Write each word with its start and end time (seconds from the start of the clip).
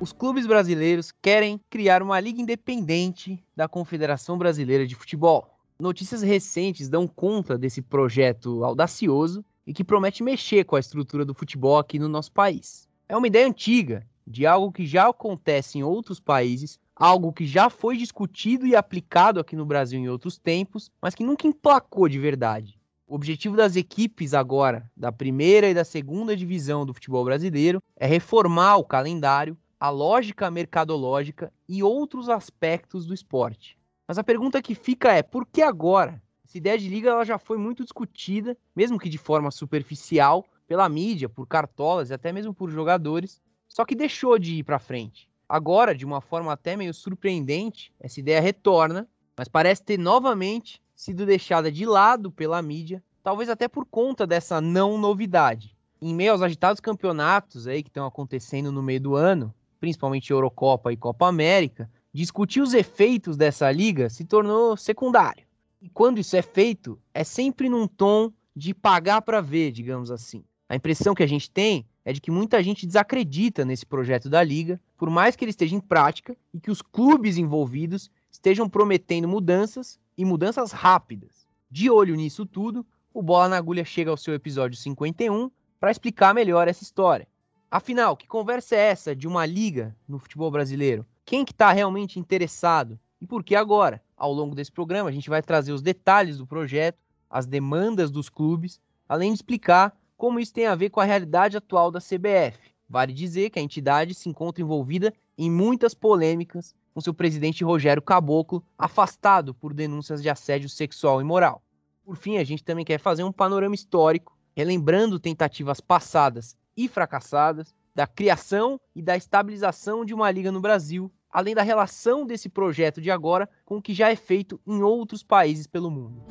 Os 0.00 0.12
clubes 0.12 0.46
brasileiros 0.46 1.12
querem 1.20 1.60
criar 1.68 2.02
uma 2.02 2.18
liga 2.18 2.40
independente 2.40 3.44
da 3.54 3.68
Confederação 3.68 4.38
Brasileira 4.38 4.86
de 4.86 4.94
Futebol. 4.94 5.58
Notícias 5.78 6.22
recentes 6.22 6.88
dão 6.88 7.06
conta 7.06 7.58
desse 7.58 7.82
projeto 7.82 8.64
audacioso 8.64 9.44
e 9.66 9.74
que 9.74 9.84
promete 9.84 10.22
mexer 10.22 10.64
com 10.64 10.76
a 10.76 10.80
estrutura 10.80 11.24
do 11.24 11.34
futebol 11.34 11.78
aqui 11.78 11.98
no 11.98 12.08
nosso 12.08 12.32
país. 12.32 12.88
É 13.08 13.16
uma 13.16 13.26
ideia 13.26 13.46
antiga, 13.46 14.06
de 14.26 14.46
algo 14.46 14.72
que 14.72 14.86
já 14.86 15.08
acontece 15.08 15.78
em 15.78 15.82
outros 15.82 16.18
países, 16.18 16.80
algo 16.98 17.32
que 17.32 17.46
já 17.46 17.70
foi 17.70 17.96
discutido 17.96 18.66
e 18.66 18.74
aplicado 18.74 19.38
aqui 19.38 19.54
no 19.54 19.64
Brasil 19.64 20.00
em 20.00 20.08
outros 20.08 20.36
tempos, 20.36 20.90
mas 21.00 21.14
que 21.14 21.24
nunca 21.24 21.46
emplacou 21.46 22.08
de 22.08 22.18
verdade. 22.18 22.78
O 23.06 23.14
objetivo 23.14 23.56
das 23.56 23.76
equipes 23.76 24.34
agora, 24.34 24.90
da 24.96 25.12
primeira 25.12 25.68
e 25.68 25.74
da 25.74 25.84
segunda 25.84 26.36
divisão 26.36 26.84
do 26.84 26.92
futebol 26.92 27.24
brasileiro, 27.24 27.82
é 27.96 28.06
reformar 28.06 28.76
o 28.76 28.84
calendário, 28.84 29.56
a 29.80 29.88
lógica 29.88 30.50
mercadológica 30.50 31.52
e 31.68 31.82
outros 31.82 32.28
aspectos 32.28 33.06
do 33.06 33.14
esporte. 33.14 33.78
Mas 34.06 34.18
a 34.18 34.24
pergunta 34.24 34.60
que 34.60 34.74
fica 34.74 35.12
é: 35.12 35.22
por 35.22 35.46
que 35.46 35.62
agora? 35.62 36.20
Essa 36.44 36.58
ideia 36.58 36.78
de 36.78 36.88
liga 36.88 37.10
ela 37.10 37.24
já 37.24 37.38
foi 37.38 37.58
muito 37.58 37.82
discutida, 37.84 38.56
mesmo 38.74 38.98
que 38.98 39.08
de 39.08 39.18
forma 39.18 39.50
superficial, 39.50 40.44
pela 40.66 40.88
mídia, 40.88 41.28
por 41.28 41.46
cartolas 41.46 42.10
e 42.10 42.14
até 42.14 42.32
mesmo 42.32 42.52
por 42.52 42.70
jogadores, 42.70 43.40
só 43.68 43.84
que 43.84 43.94
deixou 43.94 44.38
de 44.38 44.56
ir 44.56 44.64
para 44.64 44.78
frente. 44.78 45.28
Agora, 45.48 45.94
de 45.94 46.04
uma 46.04 46.20
forma 46.20 46.52
até 46.52 46.76
meio 46.76 46.92
surpreendente, 46.92 47.92
essa 47.98 48.20
ideia 48.20 48.40
retorna, 48.40 49.08
mas 49.36 49.48
parece 49.48 49.82
ter 49.82 49.98
novamente 49.98 50.82
sido 50.94 51.24
deixada 51.24 51.72
de 51.72 51.86
lado 51.86 52.30
pela 52.30 52.60
mídia, 52.60 53.02
talvez 53.22 53.48
até 53.48 53.66
por 53.66 53.86
conta 53.86 54.26
dessa 54.26 54.60
não 54.60 54.98
novidade. 54.98 55.74
Em 56.02 56.14
meio 56.14 56.32
aos 56.32 56.42
agitados 56.42 56.80
campeonatos 56.80 57.66
aí 57.66 57.82
que 57.82 57.88
estão 57.88 58.06
acontecendo 58.06 58.70
no 58.70 58.82
meio 58.82 59.00
do 59.00 59.14
ano, 59.14 59.54
principalmente 59.80 60.30
Eurocopa 60.30 60.92
e 60.92 60.96
Copa 60.96 61.26
América, 61.26 61.90
discutir 62.12 62.60
os 62.60 62.74
efeitos 62.74 63.36
dessa 63.36 63.70
liga 63.70 64.10
se 64.10 64.24
tornou 64.24 64.76
secundário. 64.76 65.46
E 65.80 65.88
quando 65.88 66.18
isso 66.18 66.36
é 66.36 66.42
feito, 66.42 67.00
é 67.14 67.24
sempre 67.24 67.68
num 67.68 67.86
tom 67.86 68.32
de 68.54 68.74
pagar 68.74 69.22
para 69.22 69.40
ver, 69.40 69.70
digamos 69.70 70.10
assim. 70.10 70.44
A 70.68 70.76
impressão 70.76 71.14
que 71.14 71.22
a 71.22 71.26
gente 71.26 71.50
tem 71.50 71.86
é 72.08 72.12
de 72.14 72.22
que 72.22 72.30
muita 72.30 72.62
gente 72.62 72.86
desacredita 72.86 73.66
nesse 73.66 73.84
projeto 73.84 74.30
da 74.30 74.42
liga, 74.42 74.80
por 74.96 75.10
mais 75.10 75.36
que 75.36 75.44
ele 75.44 75.50
esteja 75.50 75.76
em 75.76 75.80
prática 75.80 76.34
e 76.54 76.58
que 76.58 76.70
os 76.70 76.80
clubes 76.80 77.36
envolvidos 77.36 78.10
estejam 78.30 78.66
prometendo 78.66 79.28
mudanças 79.28 80.00
e 80.16 80.24
mudanças 80.24 80.72
rápidas. 80.72 81.46
De 81.70 81.90
olho 81.90 82.16
nisso 82.16 82.46
tudo, 82.46 82.86
o 83.12 83.20
Bola 83.20 83.50
na 83.50 83.58
Agulha 83.58 83.84
chega 83.84 84.10
ao 84.10 84.16
seu 84.16 84.32
episódio 84.32 84.78
51 84.78 85.50
para 85.78 85.90
explicar 85.90 86.32
melhor 86.32 86.66
essa 86.66 86.82
história. 86.82 87.28
Afinal, 87.70 88.16
que 88.16 88.26
conversa 88.26 88.74
é 88.74 88.88
essa 88.88 89.14
de 89.14 89.28
uma 89.28 89.44
liga 89.44 89.94
no 90.08 90.18
futebol 90.18 90.50
brasileiro? 90.50 91.04
Quem 91.26 91.44
que 91.44 91.52
está 91.52 91.72
realmente 91.72 92.18
interessado? 92.18 92.98
E 93.20 93.26
por 93.26 93.44
que 93.44 93.54
agora? 93.54 94.02
Ao 94.16 94.32
longo 94.32 94.54
desse 94.54 94.72
programa, 94.72 95.10
a 95.10 95.12
gente 95.12 95.28
vai 95.28 95.42
trazer 95.42 95.72
os 95.72 95.82
detalhes 95.82 96.38
do 96.38 96.46
projeto, 96.46 96.96
as 97.28 97.44
demandas 97.44 98.10
dos 98.10 98.30
clubes, 98.30 98.80
além 99.06 99.30
de 99.30 99.36
explicar 99.36 99.94
como 100.18 100.40
isso 100.40 100.52
tem 100.52 100.66
a 100.66 100.74
ver 100.74 100.90
com 100.90 101.00
a 101.00 101.04
realidade 101.04 101.56
atual 101.56 101.92
da 101.92 102.00
CBF. 102.00 102.58
Vale 102.88 103.12
dizer 103.12 103.50
que 103.50 103.58
a 103.58 103.62
entidade 103.62 104.14
se 104.14 104.28
encontra 104.28 104.62
envolvida 104.62 105.14
em 105.38 105.48
muitas 105.48 105.94
polêmicas, 105.94 106.74
com 106.92 107.00
seu 107.00 107.14
presidente 107.14 107.62
Rogério 107.62 108.02
Caboclo 108.02 108.62
afastado 108.76 109.54
por 109.54 109.72
denúncias 109.72 110.20
de 110.20 110.28
assédio 110.28 110.68
sexual 110.68 111.20
e 111.20 111.24
moral. 111.24 111.62
Por 112.04 112.16
fim, 112.16 112.36
a 112.38 112.44
gente 112.44 112.64
também 112.64 112.84
quer 112.84 112.98
fazer 112.98 113.22
um 113.22 113.30
panorama 113.30 113.74
histórico, 113.74 114.36
relembrando 114.56 115.20
tentativas 115.20 115.80
passadas 115.80 116.56
e 116.76 116.88
fracassadas, 116.88 117.72
da 117.94 118.06
criação 118.06 118.80
e 118.94 119.02
da 119.02 119.16
estabilização 119.16 120.04
de 120.04 120.14
uma 120.14 120.30
liga 120.30 120.50
no 120.50 120.60
Brasil, 120.60 121.12
além 121.30 121.54
da 121.54 121.62
relação 121.62 122.26
desse 122.26 122.48
projeto 122.48 123.00
de 123.00 123.10
agora 123.10 123.48
com 123.64 123.76
o 123.76 123.82
que 123.82 123.94
já 123.94 124.10
é 124.10 124.16
feito 124.16 124.60
em 124.66 124.82
outros 124.82 125.22
países 125.22 125.66
pelo 125.66 125.90
mundo. 125.90 126.24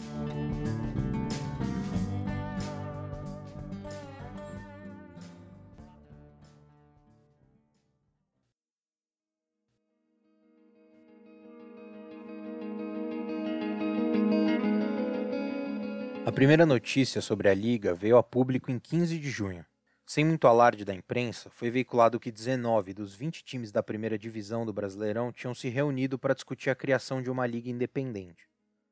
Primeira 16.38 16.68
notícia 16.68 17.20
sobre 17.20 17.50
a 17.50 17.54
liga 17.56 17.96
veio 17.96 18.16
a 18.16 18.22
público 18.22 18.70
em 18.70 18.78
15 18.78 19.18
de 19.18 19.28
junho. 19.28 19.66
Sem 20.06 20.24
muito 20.24 20.46
alarde 20.46 20.86
da 20.86 20.94
imprensa, 20.94 21.50
foi 21.50 21.72
veiculado 21.72 22.20
que 22.20 22.32
19 22.32 22.94
dos 22.94 23.16
20 23.16 23.44
times 23.44 23.72
da 23.72 23.82
primeira 23.82 24.20
divisão 24.20 24.64
do 24.64 24.72
Brasileirão 24.72 25.32
tinham 25.32 25.56
se 25.56 25.68
reunido 25.68 26.20
para 26.20 26.36
discutir 26.36 26.70
a 26.70 26.76
criação 26.76 27.24
de 27.24 27.32
uma 27.32 27.48
liga 27.48 27.72
independente. 27.72 28.48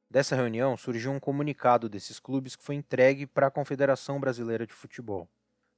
Dessa 0.09 0.35
reunião 0.35 0.75
surgiu 0.75 1.11
um 1.11 1.19
comunicado 1.19 1.87
desses 1.87 2.19
clubes 2.19 2.55
que 2.55 2.63
foi 2.63 2.73
entregue 2.73 3.27
para 3.27 3.45
a 3.45 3.51
Confederação 3.51 4.19
Brasileira 4.19 4.65
de 4.65 4.73
Futebol. 4.73 5.29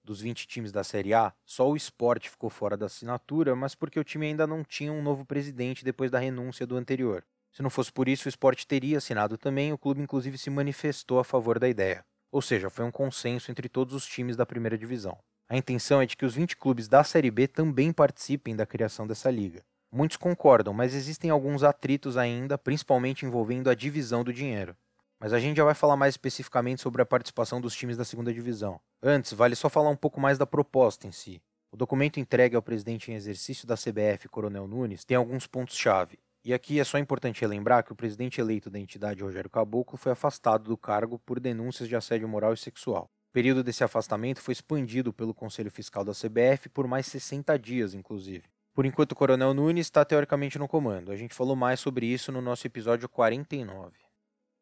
Dos 0.05 0.22
20 0.22 0.47
times 0.47 0.72
da 0.72 0.85
Série 0.85 1.13
A, 1.13 1.34
só 1.44 1.69
o 1.69 1.75
Sport 1.75 2.29
ficou 2.29 2.49
fora 2.49 2.78
da 2.78 2.85
assinatura, 2.85 3.57
mas 3.57 3.75
porque 3.75 3.99
o 3.99 4.05
time 4.05 4.28
ainda 4.28 4.47
não 4.47 4.63
tinha 4.63 4.94
um 4.94 5.03
novo 5.03 5.25
presidente 5.25 5.84
depois 5.84 6.09
da 6.09 6.17
renúncia 6.17 6.66
do 6.66 6.78
anterior. 6.78 7.25
Se 7.57 7.63
não 7.63 7.72
fosse 7.72 7.91
por 7.91 8.07
isso, 8.07 8.28
o 8.28 8.29
Sport 8.29 8.66
teria 8.66 9.00
assinado 9.00 9.35
também, 9.35 9.73
o 9.73 9.79
clube 9.79 10.00
inclusive 10.00 10.38
se 10.38 10.47
manifestou 10.47 11.18
a 11.18 11.23
favor 11.23 11.57
da 11.57 11.68
ideia. 11.68 12.06
Ou 12.31 12.40
seja, 12.40 12.69
foi 12.69 12.85
um 12.85 12.91
consenso 12.91 13.50
entre 13.50 13.68
todos 13.68 13.95
os 13.95 14.06
times 14.06 14.38
da 14.38 14.45
primeira 14.45 14.78
divisão. 14.78 15.18
A 15.50 15.57
intenção 15.57 16.00
é 16.00 16.06
de 16.06 16.16
que 16.16 16.23
os 16.23 16.35
20 16.35 16.56
clubes 16.56 16.88
da 16.88 17.03
Série 17.03 17.31
B 17.31 17.47
também 17.47 17.91
participem 17.91 18.56
da 18.56 18.63
criação 18.63 19.07
dessa 19.07 19.31
liga. 19.31 19.63
Muitos 19.91 20.17
concordam, 20.17 20.72
mas 20.72 20.94
existem 20.94 21.31
alguns 21.31 21.63
atritos 21.63 22.16
ainda, 22.16 22.59
principalmente 22.59 23.25
envolvendo 23.25 23.72
a 23.72 23.73
divisão 23.73 24.23
do 24.23 24.31
dinheiro. 24.31 24.78
Mas 25.19 25.34
a 25.34 25.40
gente 25.40 25.57
já 25.57 25.63
vai 25.63 25.73
falar 25.73 25.97
mais 25.97 26.13
especificamente 26.13 26.84
sobre 26.84 27.01
a 27.01 27.07
participação 27.07 27.59
dos 27.59 27.75
times 27.75 27.97
da 27.97 28.06
segunda 28.06 28.31
divisão. 28.31 28.79
Antes, 29.01 29.34
vale 29.34 29.56
só 29.56 29.67
falar 29.67 29.90
um 29.90 29.97
pouco 29.97 30.19
mais 30.19 30.38
da 30.38 30.46
proposta 30.46 31.07
em 31.07 31.12
si. 31.12 31.41
O 31.72 31.75
documento 31.75 32.19
entregue 32.19 32.56
ao 32.56 32.62
presidente 32.62 33.12
em 33.12 33.16
exercício 33.16 33.66
da 33.67 33.73
CBF, 33.73 34.29
Coronel 34.29 34.67
Nunes, 34.67 35.03
tem 35.03 35.17
alguns 35.17 35.47
pontos-chave. 35.47 36.19
E 36.44 36.53
aqui 36.53 36.80
é 36.80 36.84
só 36.84 36.98
importante 36.98 37.42
relembrar 37.42 37.84
que 37.84 37.92
o 37.92 37.96
presidente 37.96 38.40
eleito 38.40 38.70
da 38.70 38.80
entidade, 38.80 39.24
Rogério 39.24 39.50
Caboclo, 39.50 39.98
foi 39.98 40.12
afastado 40.12 40.64
do 40.64 40.78
cargo 40.78 41.20
por 41.20 41.40
denúncias 41.40 41.90
de 41.90 41.96
assédio 41.96 42.28
moral 42.28 42.53
e 42.53 42.58
sexual. 42.58 43.09
O 43.30 43.34
período 43.34 43.64
desse 43.64 43.84
afastamento 43.84 44.42
foi 44.42 44.53
expandido 44.53 45.12
pelo 45.12 45.34
Conselho 45.34 45.70
Fiscal 45.70 46.06
da 46.06 46.14
CBF 46.14 46.70
por 46.70 46.88
mais 46.88 47.06
60 47.08 47.58
dias, 47.59 47.94
inclusive. 47.94 48.46
Por 48.74 48.86
enquanto, 48.86 49.12
o 49.14 49.16
Coronel 49.16 49.53
Nunes 49.53 49.88
está 49.88 50.06
teoricamente 50.06 50.59
no 50.59 50.68
comando. 50.68 51.12
A 51.12 51.16
gente 51.16 51.34
falou 51.34 51.56
mais 51.56 51.80
sobre 51.80 52.06
isso 52.06 52.31
no 52.31 52.42
nosso 52.42 52.66
episódio 52.68 53.09
49. 53.09 53.97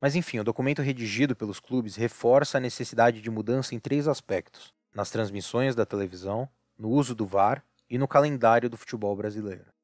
Mas 0.02 0.16
enfim, 0.16 0.40
o 0.40 0.44
documento 0.44 0.82
redigido 0.82 1.36
pelos 1.36 1.60
clubes 1.60 1.96
reforça 1.96 2.58
a 2.58 2.62
necessidade 2.62 3.22
de 3.22 3.30
mudança 3.30 3.76
em 3.76 3.80
três 3.80 4.08
aspectos: 4.08 4.74
nas 4.94 5.10
transmissões 5.10 5.76
da 5.76 5.86
televisão, 5.86 6.48
no 6.78 6.90
uso 6.90 7.14
do 7.14 7.26
VAR 7.26 7.64
e 7.90 7.98
no 7.98 8.08
calendário 8.08 8.70
do 8.70 8.78
futebol 8.78 9.16
brasileiro. 9.16 9.75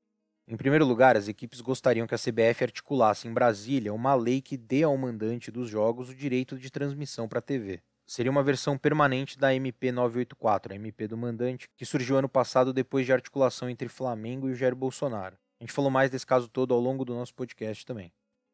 Em 0.52 0.58
primeiro 0.58 0.86
lugar, 0.86 1.16
as 1.16 1.30
equipes 1.30 1.62
gostariam 1.62 2.06
que 2.06 2.14
a 2.14 2.18
CBF 2.18 2.66
articulasse 2.66 3.26
em 3.26 3.32
Brasília 3.34 3.94
uma 3.94 4.14
lei 4.14 4.42
que 4.42 4.58
dê 4.58 4.84
ao 4.84 4.98
mandante 4.98 5.50
dos 5.50 5.70
jogos 5.70 6.10
o 6.10 6.14
direito 6.14 6.60
de 6.60 6.70
transmissão 6.70 7.26
para 7.26 7.40
a 7.40 7.42
TV. 7.42 7.80
Seria 8.06 8.30
uma 8.30 8.44
versão 8.44 8.78
permanente 8.78 9.40
da 9.40 9.56
MP 9.56 9.94
984, 9.94 10.74
a 10.74 10.76
MP 10.76 11.08
do 11.08 11.16
mandante, 11.16 11.70
que 11.78 11.86
surgiu 11.86 12.18
ano 12.18 12.28
passado 12.28 12.74
depois 12.74 13.06
de 13.06 13.14
articulação 13.14 13.70
entre 13.70 13.88
Flamengo 13.88 14.50
e 14.50 14.52
o 14.52 14.54
Jair 14.54 14.76
Bolsonaro. 14.76 15.38
A 15.58 15.64
gente 15.64 15.72
falou 15.72 15.90
mais 15.90 16.12
desse 16.12 16.28
caso 16.28 16.50
todo 16.50 16.74
ao 16.74 16.82
longo 16.82 17.06
do 17.06 17.14
nosso 17.14 17.34
podcast 17.34 17.86
também. 17.86 18.12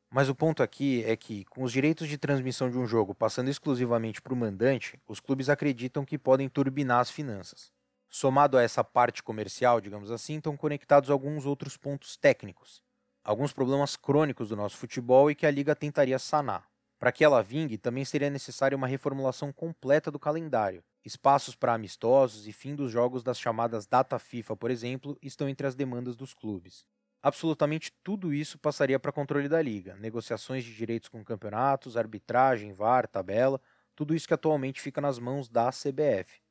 Mas 0.08 0.30
o 0.30 0.36
ponto 0.36 0.62
aqui 0.62 1.04
é 1.04 1.18
que, 1.18 1.46
com 1.46 1.64
os 1.64 1.72
direitos 1.72 2.08
de 2.08 2.20
transmissão 2.20 2.70
de 2.70 2.78
um 2.78 2.86
jogo 2.86 3.16
passando 3.16 3.50
exclusivamente 3.50 4.22
para 4.22 4.36
o 4.36 4.38
mandante, 4.38 5.00
os 5.08 5.20
clubes 5.20 5.50
acreditam 5.50 6.06
que 6.06 6.20
podem 6.20 6.48
turbinar 6.48 7.00
as 7.00 7.10
finanças. 7.10 7.76
Somado 8.10 8.58
a 8.58 8.62
essa 8.62 8.84
parte 8.84 9.22
comercial, 9.22 9.82
digamos 9.82 10.12
assim, 10.12 10.38
estão 10.38 10.56
conectados 10.56 11.10
alguns 11.10 11.46
outros 11.46 11.76
pontos 11.76 12.16
técnicos, 12.16 12.82
alguns 13.24 13.52
problemas 13.52 13.96
crônicos 13.96 14.50
do 14.50 14.56
nosso 14.56 14.78
futebol 14.78 15.30
e 15.30 15.36
que 15.36 15.46
a 15.46 15.52
liga 15.52 15.76
tentaria 15.76 16.18
sanar. 16.18 16.68
Para 17.00 17.12
que 17.12 17.24
ela 17.24 17.44
vingue, 17.44 17.78
também 17.78 18.04
seria 18.04 18.30
necessária 18.30 18.76
uma 18.76 18.88
reformulação 18.88 19.52
completa 19.52 20.10
do 20.10 20.18
calendário. 20.18 20.84
Espaços 21.06 21.56
para 21.56 21.74
amistosos 21.74 22.48
e 22.48 22.52
fim 22.52 22.76
dos 22.76 22.92
jogos 22.92 23.24
das 23.24 23.40
chamadas 23.40 23.86
data 23.86 24.18
FIFA, 24.18 24.56
por 24.58 24.72
exemplo, 24.72 25.18
estão 25.22 25.48
entre 25.48 25.68
as 25.68 25.76
demandas 25.76 26.16
dos 26.16 26.34
clubes. 26.34 26.86
Absolutamente 27.22 27.92
tudo 28.04 28.34
isso 28.34 28.58
passaria 28.58 29.00
para 29.00 29.12
controle 29.12 29.48
da 29.48 29.62
liga, 29.62 29.96
negociações 29.98 30.64
de 30.64 30.74
direitos 30.74 31.10
com 31.10 31.24
campeonatos, 31.24 31.98
arbitragem, 31.98 32.74
VAR, 32.74 33.08
tabela, 33.08 33.62
tudo 33.96 34.16
isso 34.16 34.28
que 34.28 34.34
atualmente 34.34 34.82
fica 34.82 35.02
nas 35.02 35.20
mãos 35.20 35.50
da 35.50 35.70
CBF. 35.70 36.42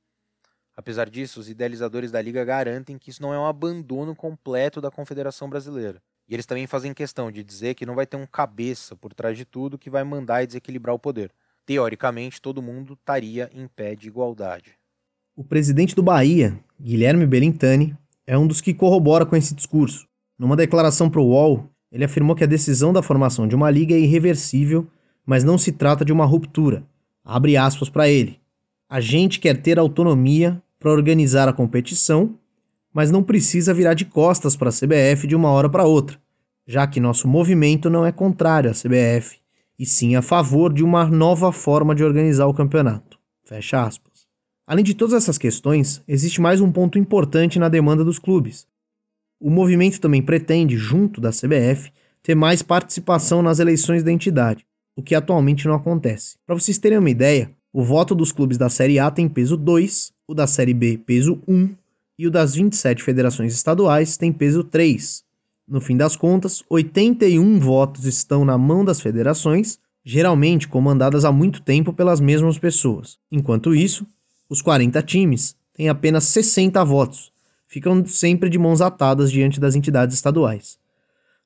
Apesar 0.76 1.08
disso, 1.08 1.40
os 1.40 1.49
idealizadores 1.49 2.11
da 2.11 2.20
liga 2.20 2.44
garantem 2.44 2.99
que 2.99 3.08
isso 3.08 3.23
não 3.23 3.32
é 3.32 3.38
um 3.38 3.46
abandono 3.46 4.14
completo 4.14 4.81
da 4.81 4.90
Confederação 4.90 5.49
Brasileira. 5.49 6.02
E 6.28 6.34
eles 6.34 6.44
também 6.44 6.67
fazem 6.67 6.93
questão 6.93 7.31
de 7.32 7.43
dizer 7.43 7.75
que 7.75 7.87
não 7.87 7.94
vai 7.94 8.06
ter 8.06 8.17
um 8.17 8.26
cabeça 8.26 8.94
por 8.94 9.14
trás 9.14 9.38
de 9.38 9.44
tudo 9.44 9.78
que 9.78 9.88
vai 9.88 10.05
mandar 10.05 10.43
e 10.43 10.46
desequilibrar 10.46 10.94
o 10.94 10.99
poder. 10.99 11.31
Teoricamente, 11.64 12.43
todo 12.43 12.61
mundo 12.61 12.93
estaria 12.93 13.50
em 13.55 13.67
pé 13.67 13.94
de 13.94 14.08
igualdade. 14.08 14.73
O 15.34 15.43
presidente 15.43 15.94
do 15.94 16.02
Bahia, 16.02 16.58
Guilherme 16.81 17.26
Belintani, 17.26 17.96
é 18.26 18.37
um 18.37 18.46
dos 18.46 18.61
que 18.61 18.75
corrobora 18.75 19.25
com 19.25 19.37
esse 19.37 19.55
discurso. 19.55 20.06
Numa 20.38 20.56
declaração 20.56 21.08
para 21.08 21.20
o 21.20 21.29
UOL, 21.29 21.70
ele 21.90 22.05
afirmou 22.05 22.37
que 22.37 22.44
a 22.44 22.49
decisão 22.49 22.93
da 22.93 23.02
formação 23.02 23.49
de 23.49 23.55
uma 23.55 23.70
liga 23.70 23.94
é 23.94 23.99
irreversível, 23.99 24.87
mas 25.25 25.43
não 25.43 25.56
se 25.56 25.72
trata 25.72 26.05
de 26.05 26.12
uma 26.12 26.26
ruptura. 26.26 26.84
Abre 27.25 27.56
aspas 27.56 27.88
para 27.88 28.08
ele. 28.08 28.40
A 28.88 29.00
gente 29.00 29.40
quer 29.40 29.61
ter 29.61 29.79
autonomia 29.79 30.62
para 30.78 30.90
organizar 30.90 31.49
a 31.49 31.52
competição 31.52 32.38
mas 32.96 33.11
não 33.11 33.23
precisa 33.23 33.75
virar 33.75 33.93
de 33.93 34.06
costas 34.06 34.56
para 34.56 34.70
a 34.70 34.73
CBF 34.73 35.26
de 35.26 35.37
uma 35.37 35.50
hora 35.50 35.69
para 35.69 35.84
outra, 35.84 36.19
já 36.67 36.87
que 36.87 36.99
nosso 36.99 37.28
movimento 37.28 37.90
não 37.90 38.06
é 38.06 38.11
contrário 38.11 38.70
à 38.70 38.73
CBF, 38.73 39.38
e 39.78 39.84
sim 39.84 40.17
a 40.17 40.23
favor 40.23 40.73
de 40.73 40.82
uma 40.82 41.05
nova 41.05 41.52
forma 41.52 41.94
de 41.94 42.02
organizar 42.02 42.46
o 42.46 42.55
campeonato. 42.55 43.19
Fecha 43.44 43.82
aspas. 43.82 44.26
Além 44.67 44.82
de 44.82 44.94
todas 44.94 45.12
essas 45.12 45.37
questões, 45.37 46.02
existe 46.08 46.40
mais 46.40 46.62
um 46.62 46.73
ponto 46.73 46.99
importante 46.99 47.58
na 47.58 47.69
demanda 47.69 48.02
dos 48.02 48.19
clubes. 48.19 48.67
O 49.38 49.50
movimento 49.50 50.00
também 50.00 50.22
pretende, 50.22 50.79
junto 50.79 51.20
da 51.20 51.32
CBF, 51.32 51.93
ter 52.22 52.34
mais 52.34 52.62
participação 52.62 53.43
nas 53.43 53.58
eleições 53.58 54.02
da 54.02 54.11
entidade, 54.11 54.64
o 54.96 55.02
que 55.02 55.14
atualmente 55.14 55.69
não 55.69 55.75
acontece. 55.75 56.38
Para 56.46 56.55
vocês 56.55 56.79
terem 56.79 56.96
uma 56.96 57.11
ideia, 57.11 57.50
o 57.75 57.84
voto 57.84 58.14
dos 58.14 58.32
clubes 58.32 58.56
da 58.56 58.70
Série 58.70 58.99
A 58.99 59.11
tem 59.11 59.29
peso 59.29 59.55
2, 59.55 60.15
o 60.28 60.34
da 60.34 60.46
Série 60.46 60.75
B 60.75 60.99
peso 60.99 61.40
1 61.46 61.75
e 62.19 62.26
o 62.26 62.31
das 62.31 62.55
27 62.55 63.02
federações 63.02 63.55
estaduais 63.55 64.17
tem 64.17 64.32
peso 64.32 64.64
3. 64.64 65.25
No 65.69 65.81
fim 65.81 65.96
das 65.96 66.17
contas, 66.17 66.64
81 66.69 67.61
votos 67.61 68.06
estão 68.06 68.44
na 68.44 68.58
mão 68.58 68.84
das 68.84 69.00
federações, 69.00 69.78
geralmente 70.05 70.67
comandadas 70.67 71.25
há 71.25 71.31
muito 71.31 71.62
tempo 71.62 71.93
pelas 71.93 72.20
mesmas 72.20 72.58
pessoas. 72.58 73.19
Enquanto 73.31 73.75
isso, 73.75 74.06
os 74.49 74.61
40 74.61 75.00
times 75.02 75.56
têm 75.73 75.88
apenas 75.88 76.25
60 76.25 76.84
votos, 76.84 77.32
ficam 77.69 78.05
sempre 78.05 78.49
de 78.49 78.58
mãos 78.58 78.81
atadas 78.81 79.31
diante 79.31 79.61
das 79.61 79.75
entidades 79.75 80.17
estaduais. 80.17 80.79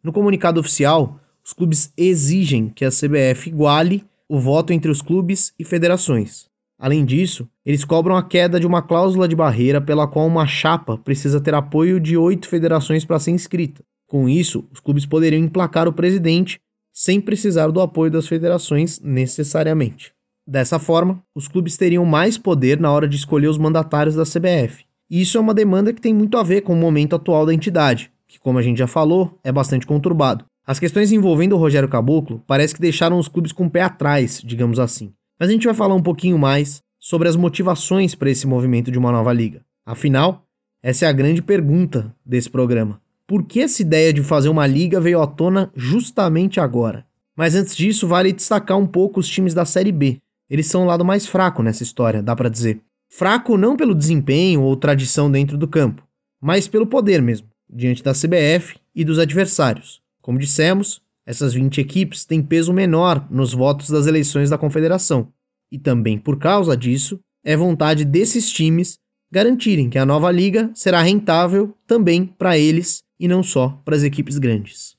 No 0.02 0.12
comunicado 0.12 0.58
oficial, 0.58 1.20
os 1.44 1.52
clubes 1.52 1.92
exigem 1.96 2.70
que 2.70 2.84
a 2.84 2.90
CBF 2.90 3.48
iguale 3.48 4.04
o 4.28 4.38
voto 4.38 4.72
entre 4.72 4.90
os 4.90 5.02
clubes 5.02 5.52
e 5.58 5.64
federações. 5.64 6.49
Além 6.80 7.04
disso, 7.04 7.46
eles 7.64 7.84
cobram 7.84 8.16
a 8.16 8.22
queda 8.22 8.58
de 8.58 8.66
uma 8.66 8.80
cláusula 8.80 9.28
de 9.28 9.36
barreira 9.36 9.82
pela 9.82 10.08
qual 10.08 10.26
uma 10.26 10.46
chapa 10.46 10.96
precisa 10.96 11.38
ter 11.38 11.52
apoio 11.54 12.00
de 12.00 12.16
oito 12.16 12.48
federações 12.48 13.04
para 13.04 13.18
ser 13.18 13.32
inscrita. 13.32 13.84
Com 14.08 14.26
isso, 14.26 14.66
os 14.72 14.80
clubes 14.80 15.04
poderiam 15.04 15.44
emplacar 15.44 15.86
o 15.86 15.92
presidente 15.92 16.58
sem 16.90 17.20
precisar 17.20 17.68
do 17.68 17.82
apoio 17.82 18.10
das 18.10 18.26
federações 18.26 18.98
necessariamente. 18.98 20.14
Dessa 20.46 20.78
forma, 20.78 21.22
os 21.34 21.46
clubes 21.46 21.76
teriam 21.76 22.06
mais 22.06 22.38
poder 22.38 22.80
na 22.80 22.90
hora 22.90 23.06
de 23.06 23.14
escolher 23.14 23.48
os 23.48 23.58
mandatários 23.58 24.16
da 24.16 24.24
CBF. 24.24 24.84
E 25.10 25.20
isso 25.20 25.36
é 25.36 25.40
uma 25.40 25.52
demanda 25.52 25.92
que 25.92 26.00
tem 26.00 26.14
muito 26.14 26.38
a 26.38 26.42
ver 26.42 26.62
com 26.62 26.72
o 26.72 26.76
momento 26.76 27.14
atual 27.14 27.44
da 27.44 27.52
entidade, 27.52 28.10
que, 28.26 28.40
como 28.40 28.58
a 28.58 28.62
gente 28.62 28.78
já 28.78 28.86
falou, 28.86 29.38
é 29.44 29.52
bastante 29.52 29.86
conturbado. 29.86 30.46
As 30.66 30.80
questões 30.80 31.12
envolvendo 31.12 31.54
o 31.54 31.58
Rogério 31.58 31.88
Caboclo 31.88 32.42
parece 32.46 32.74
que 32.74 32.80
deixaram 32.80 33.18
os 33.18 33.28
clubes 33.28 33.52
com 33.52 33.66
o 33.66 33.70
pé 33.70 33.82
atrás, 33.82 34.40
digamos 34.42 34.78
assim. 34.78 35.12
Mas 35.40 35.48
a 35.48 35.52
gente 35.52 35.64
vai 35.64 35.72
falar 35.72 35.94
um 35.94 36.02
pouquinho 36.02 36.38
mais 36.38 36.82
sobre 36.98 37.26
as 37.26 37.34
motivações 37.34 38.14
para 38.14 38.28
esse 38.28 38.46
movimento 38.46 38.90
de 38.90 38.98
uma 38.98 39.10
nova 39.10 39.32
liga. 39.32 39.64
Afinal, 39.86 40.44
essa 40.82 41.06
é 41.06 41.08
a 41.08 41.12
grande 41.12 41.40
pergunta 41.40 42.14
desse 42.26 42.50
programa. 42.50 43.00
Por 43.26 43.44
que 43.44 43.62
essa 43.62 43.80
ideia 43.80 44.12
de 44.12 44.22
fazer 44.22 44.50
uma 44.50 44.66
liga 44.66 45.00
veio 45.00 45.22
à 45.22 45.26
tona 45.26 45.72
justamente 45.74 46.60
agora? 46.60 47.06
Mas 47.34 47.54
antes 47.54 47.74
disso, 47.74 48.06
vale 48.06 48.34
destacar 48.34 48.76
um 48.76 48.86
pouco 48.86 49.18
os 49.18 49.26
times 49.26 49.54
da 49.54 49.64
Série 49.64 49.92
B. 49.92 50.18
Eles 50.50 50.66
são 50.66 50.82
o 50.82 50.86
lado 50.86 51.06
mais 51.06 51.26
fraco 51.26 51.62
nessa 51.62 51.82
história, 51.82 52.22
dá 52.22 52.36
para 52.36 52.50
dizer. 52.50 52.82
Fraco 53.08 53.56
não 53.56 53.78
pelo 53.78 53.94
desempenho 53.94 54.60
ou 54.60 54.76
tradição 54.76 55.30
dentro 55.30 55.56
do 55.56 55.66
campo, 55.66 56.06
mas 56.38 56.68
pelo 56.68 56.86
poder 56.86 57.22
mesmo, 57.22 57.48
diante 57.68 58.02
da 58.02 58.12
CBF 58.12 58.76
e 58.94 59.04
dos 59.04 59.18
adversários. 59.18 60.02
Como 60.20 60.38
dissemos, 60.38 61.00
essas 61.26 61.54
20 61.54 61.80
equipes 61.80 62.24
têm 62.24 62.42
peso 62.42 62.72
menor 62.72 63.26
nos 63.30 63.52
votos 63.52 63.88
das 63.88 64.06
eleições 64.06 64.50
da 64.50 64.58
Confederação. 64.58 65.32
E 65.70 65.78
também 65.78 66.18
por 66.18 66.38
causa 66.38 66.76
disso, 66.76 67.20
é 67.44 67.56
vontade 67.56 68.04
desses 68.04 68.50
times 68.50 68.98
garantirem 69.30 69.88
que 69.88 69.98
a 69.98 70.06
nova 70.06 70.30
liga 70.30 70.70
será 70.74 71.00
rentável 71.02 71.76
também 71.86 72.26
para 72.26 72.58
eles 72.58 73.02
e 73.18 73.28
não 73.28 73.42
só 73.42 73.80
para 73.84 73.94
as 73.94 74.02
equipes 74.02 74.38
grandes. 74.38 74.96